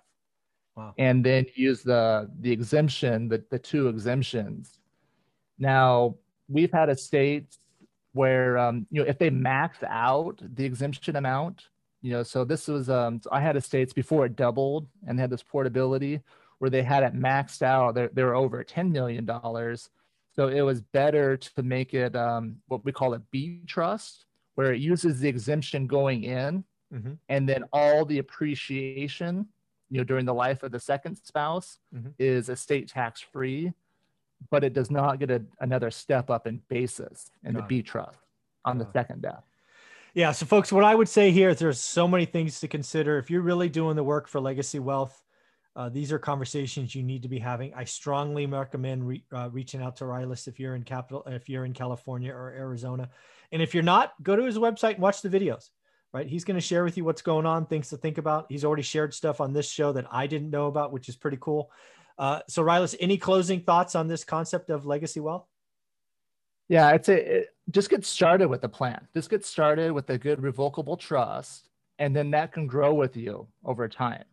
wow. 0.76 0.92
and 0.98 1.24
then 1.24 1.46
use 1.54 1.82
the 1.82 2.30
the 2.40 2.52
exemption, 2.52 3.28
the 3.28 3.42
the 3.50 3.58
two 3.58 3.88
exemptions. 3.88 4.78
Now 5.58 6.16
we've 6.48 6.72
had 6.72 6.90
estates 6.90 7.58
where 8.12 8.58
um, 8.58 8.86
you 8.90 9.02
know 9.02 9.08
if 9.08 9.18
they 9.18 9.30
max 9.30 9.78
out 9.86 10.40
the 10.42 10.64
exemption 10.64 11.16
amount, 11.16 11.68
you 12.02 12.12
know, 12.12 12.22
so 12.22 12.44
this 12.44 12.68
was 12.68 12.88
um, 12.88 13.20
I 13.32 13.40
had 13.40 13.56
estates 13.56 13.92
before 13.92 14.26
it 14.26 14.36
doubled 14.36 14.86
and 15.06 15.18
had 15.18 15.30
this 15.30 15.42
portability 15.42 16.20
where 16.58 16.70
they 16.70 16.82
had 16.82 17.02
it 17.02 17.14
maxed 17.14 17.62
out. 17.62 17.94
They, 17.94 18.08
they 18.12 18.24
were 18.24 18.34
over 18.34 18.62
$10 18.64 18.90
million. 18.90 19.26
So 20.34 20.48
it 20.48 20.60
was 20.60 20.80
better 20.80 21.36
to 21.36 21.62
make 21.62 21.94
it 21.94 22.14
um, 22.14 22.56
what 22.66 22.84
we 22.84 22.92
call 22.92 23.14
a 23.14 23.18
B 23.18 23.62
trust, 23.66 24.26
where 24.54 24.72
it 24.72 24.80
uses 24.80 25.20
the 25.20 25.28
exemption 25.28 25.86
going 25.86 26.24
in 26.24 26.64
mm-hmm. 26.92 27.12
and 27.28 27.48
then 27.48 27.64
all 27.72 28.04
the 28.04 28.18
appreciation, 28.18 29.46
you 29.90 29.98
know, 29.98 30.04
during 30.04 30.24
the 30.24 30.34
life 30.34 30.62
of 30.62 30.72
the 30.72 30.80
second 30.80 31.16
spouse 31.16 31.78
mm-hmm. 31.94 32.10
is 32.18 32.48
estate 32.48 32.88
tax 32.88 33.20
free, 33.20 33.72
but 34.50 34.64
it 34.64 34.72
does 34.72 34.90
not 34.90 35.18
get 35.18 35.30
a, 35.30 35.42
another 35.60 35.90
step 35.90 36.30
up 36.30 36.46
in 36.46 36.60
basis 36.68 37.30
in 37.44 37.52
Got 37.52 37.62
the 37.62 37.66
B 37.66 37.82
trust 37.82 38.18
on 38.64 38.78
Got 38.78 38.92
the 38.92 38.98
second 38.98 39.22
death. 39.22 39.44
Yeah. 40.14 40.32
So, 40.32 40.46
folks, 40.46 40.72
what 40.72 40.84
I 40.84 40.94
would 40.94 41.08
say 41.08 41.30
here 41.30 41.50
is 41.50 41.58
there's 41.58 41.80
so 41.80 42.08
many 42.08 42.24
things 42.24 42.60
to 42.60 42.68
consider. 42.68 43.18
If 43.18 43.30
you're 43.30 43.42
really 43.42 43.68
doing 43.68 43.96
the 43.96 44.04
work 44.04 44.26
for 44.26 44.40
legacy 44.40 44.78
wealth, 44.78 45.22
uh, 45.76 45.88
these 45.88 46.10
are 46.10 46.18
conversations 46.18 46.94
you 46.94 47.02
need 47.02 47.22
to 47.22 47.28
be 47.28 47.38
having. 47.38 47.72
I 47.74 47.84
strongly 47.84 48.46
recommend 48.46 49.06
re, 49.06 49.24
uh, 49.32 49.48
reaching 49.52 49.80
out 49.80 49.96
to 49.96 50.04
Rylas 50.04 50.48
if 50.48 50.58
you're 50.58 50.74
in 50.74 50.82
capital, 50.82 51.22
if 51.26 51.48
you're 51.48 51.64
in 51.64 51.72
California 51.72 52.32
or 52.32 52.50
Arizona, 52.50 53.10
and 53.52 53.62
if 53.62 53.74
you're 53.74 53.84
not, 53.84 54.14
go 54.22 54.34
to 54.34 54.42
his 54.42 54.58
website 54.58 54.94
and 54.94 55.02
watch 55.02 55.22
the 55.22 55.28
videos. 55.28 55.70
Right, 56.10 56.26
he's 56.26 56.42
going 56.42 56.54
to 56.54 56.60
share 56.62 56.84
with 56.84 56.96
you 56.96 57.04
what's 57.04 57.20
going 57.20 57.44
on, 57.44 57.66
things 57.66 57.90
to 57.90 57.98
think 57.98 58.16
about. 58.16 58.46
He's 58.48 58.64
already 58.64 58.82
shared 58.82 59.12
stuff 59.12 59.42
on 59.42 59.52
this 59.52 59.68
show 59.68 59.92
that 59.92 60.06
I 60.10 60.26
didn't 60.26 60.48
know 60.48 60.66
about, 60.66 60.90
which 60.90 61.10
is 61.10 61.16
pretty 61.16 61.36
cool. 61.38 61.70
Uh, 62.18 62.40
so, 62.48 62.62
Rylas, 62.62 62.96
any 62.98 63.16
closing 63.16 63.60
thoughts 63.60 63.94
on 63.94 64.08
this 64.08 64.24
concept 64.24 64.70
of 64.70 64.86
legacy 64.86 65.20
wealth? 65.20 65.46
Yeah, 66.68 66.88
I'd 66.88 67.04
say 67.04 67.24
it, 67.24 67.54
just 67.70 67.90
get 67.90 68.04
started 68.04 68.48
with 68.48 68.60
the 68.60 68.68
plan. 68.68 69.06
Just 69.14 69.30
get 69.30 69.44
started 69.44 69.92
with 69.92 70.10
a 70.10 70.18
good 70.18 70.42
revocable 70.42 70.96
trust, 70.96 71.68
and 71.98 72.14
then 72.14 72.30
that 72.32 72.52
can 72.52 72.66
grow 72.66 72.92
with 72.92 73.16
you 73.16 73.46
over 73.64 73.88
time. 73.88 74.24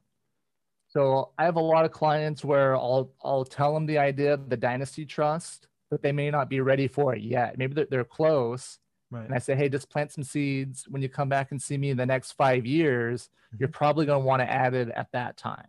So 0.87 1.31
I 1.37 1.43
have 1.43 1.57
a 1.57 1.61
lot 1.61 1.85
of 1.85 1.91
clients 1.91 2.43
where 2.43 2.75
I'll 2.75 3.11
I'll 3.23 3.45
tell 3.45 3.73
them 3.73 3.85
the 3.85 3.97
idea 3.97 4.33
of 4.33 4.49
the 4.49 4.57
dynasty 4.57 5.05
trust, 5.05 5.67
but 5.91 6.01
they 6.01 6.11
may 6.11 6.31
not 6.31 6.49
be 6.49 6.61
ready 6.61 6.87
for 6.87 7.13
it 7.13 7.21
yet. 7.21 7.57
Maybe 7.57 7.73
they're, 7.73 7.87
they're 7.89 8.03
close. 8.03 8.79
Right. 9.11 9.25
And 9.25 9.33
I 9.35 9.37
say, 9.37 9.55
hey, 9.55 9.69
just 9.69 9.89
plant 9.89 10.11
some 10.11 10.23
seeds. 10.23 10.85
When 10.89 11.01
you 11.01 11.09
come 11.09 11.29
back 11.29 11.51
and 11.51 11.61
see 11.61 11.77
me 11.77 11.91
in 11.91 11.97
the 11.97 12.05
next 12.05 12.31
five 12.31 12.65
years, 12.65 13.23
mm-hmm. 13.23 13.57
you're 13.59 13.69
probably 13.69 14.05
going 14.05 14.21
to 14.21 14.25
want 14.25 14.41
to 14.41 14.51
add 14.51 14.73
it 14.73 14.89
at 14.89 15.11
that 15.13 15.37
time. 15.37 15.67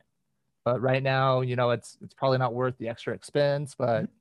But 0.66 0.82
right 0.82 1.02
now, 1.02 1.42
you 1.42 1.54
know, 1.54 1.70
it's 1.70 1.96
it's 2.02 2.12
probably 2.12 2.38
not 2.38 2.52
worth 2.52 2.76
the 2.76 2.88
extra 2.88 3.14
expense, 3.14 3.76
but 3.78 4.02
mm-hmm. 4.02 4.12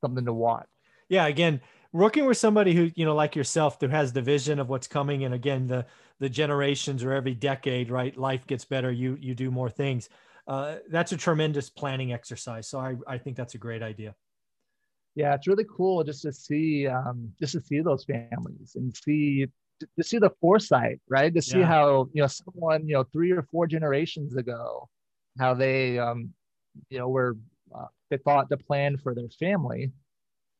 something 0.00 0.24
to 0.24 0.32
watch. 0.32 0.68
Yeah, 1.08 1.26
again, 1.26 1.60
working 1.92 2.24
with 2.24 2.36
somebody 2.36 2.72
who 2.72 2.92
you 2.94 3.04
know 3.04 3.16
like 3.16 3.34
yourself 3.34 3.78
who 3.80 3.88
has 3.88 4.12
the 4.12 4.22
vision 4.22 4.60
of 4.60 4.68
what's 4.68 4.86
coming 4.86 5.24
and 5.24 5.34
again 5.34 5.66
the 5.66 5.84
the 6.20 6.28
generations 6.28 7.02
or 7.02 7.12
every 7.12 7.34
decade 7.34 7.90
right 7.90 8.16
life 8.16 8.46
gets 8.46 8.64
better 8.64 8.92
you 8.92 9.16
you 9.20 9.34
do 9.34 9.50
more 9.50 9.70
things 9.70 10.08
uh, 10.46 10.76
that's 10.90 11.12
a 11.12 11.16
tremendous 11.16 11.68
planning 11.70 12.12
exercise 12.12 12.68
so 12.68 12.78
I, 12.78 12.94
I 13.06 13.18
think 13.18 13.36
that's 13.36 13.54
a 13.54 13.58
great 13.58 13.82
idea 13.82 14.14
yeah 15.14 15.34
it's 15.34 15.46
really 15.46 15.66
cool 15.74 16.04
just 16.04 16.22
to 16.22 16.32
see 16.32 16.86
um, 16.86 17.32
just 17.40 17.52
to 17.52 17.60
see 17.60 17.80
those 17.80 18.04
families 18.04 18.76
and 18.76 18.94
see 18.94 19.46
to 19.80 20.02
see 20.04 20.18
the 20.18 20.30
foresight 20.40 21.00
right 21.08 21.34
to 21.34 21.42
see 21.42 21.60
yeah. 21.60 21.66
how 21.66 22.08
you 22.12 22.20
know 22.22 22.28
someone 22.28 22.86
you 22.86 22.94
know 22.94 23.04
three 23.04 23.32
or 23.32 23.42
four 23.50 23.66
generations 23.66 24.36
ago 24.36 24.88
how 25.38 25.54
they 25.54 25.98
um 25.98 26.30
you 26.90 26.98
know 26.98 27.08
were 27.08 27.36
uh, 27.74 27.86
they 28.10 28.16
thought 28.18 28.48
to 28.50 28.56
plan 28.56 28.96
for 28.96 29.14
their 29.14 29.28
family. 29.38 29.92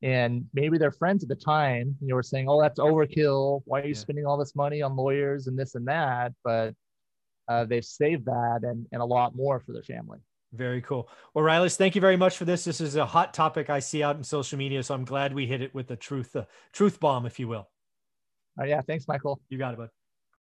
And 0.02 0.44
maybe 0.52 0.76
their 0.76 0.92
friends 0.92 1.22
at 1.22 1.28
the 1.28 1.36
time 1.36 1.96
you 2.00 2.08
know 2.08 2.14
were 2.14 2.22
saying 2.22 2.48
oh 2.48 2.60
that's 2.60 2.78
overkill. 2.78 3.62
Why 3.64 3.80
are 3.80 3.84
you 3.84 3.88
yeah. 3.90 3.94
spending 3.94 4.26
all 4.26 4.36
this 4.36 4.54
money 4.54 4.82
on 4.82 4.96
lawyers 4.96 5.46
and 5.46 5.58
this 5.58 5.74
and 5.74 5.86
that? 5.88 6.32
But 6.44 6.74
uh, 7.48 7.64
they've 7.64 7.84
saved 7.84 8.26
that 8.26 8.60
and, 8.62 8.86
and 8.92 9.00
a 9.00 9.04
lot 9.04 9.36
more 9.36 9.60
for 9.60 9.72
their 9.72 9.82
family. 9.82 10.18
Very 10.52 10.82
cool. 10.82 11.08
Well 11.32 11.44
Rylas, 11.44 11.76
thank 11.76 11.94
you 11.94 12.00
very 12.00 12.16
much 12.16 12.36
for 12.36 12.44
this. 12.44 12.64
This 12.64 12.80
is 12.80 12.96
a 12.96 13.06
hot 13.06 13.32
topic 13.32 13.70
i 13.70 13.78
see 13.78 14.02
out 14.02 14.16
in 14.16 14.24
social 14.24 14.58
media 14.58 14.82
so 14.82 14.94
i'm 14.94 15.04
glad 15.04 15.34
we 15.34 15.46
hit 15.46 15.62
it 15.62 15.74
with 15.74 15.86
the 15.88 15.96
truth 15.96 16.36
uh, 16.36 16.44
truth 16.72 17.00
bomb 17.00 17.24
if 17.24 17.38
you 17.38 17.48
will. 17.48 17.68
Uh, 18.60 18.64
yeah. 18.64 18.82
Thanks 18.82 19.08
michael. 19.08 19.40
You 19.48 19.58
got 19.58 19.74
it 19.74 19.78
bud 19.78 19.90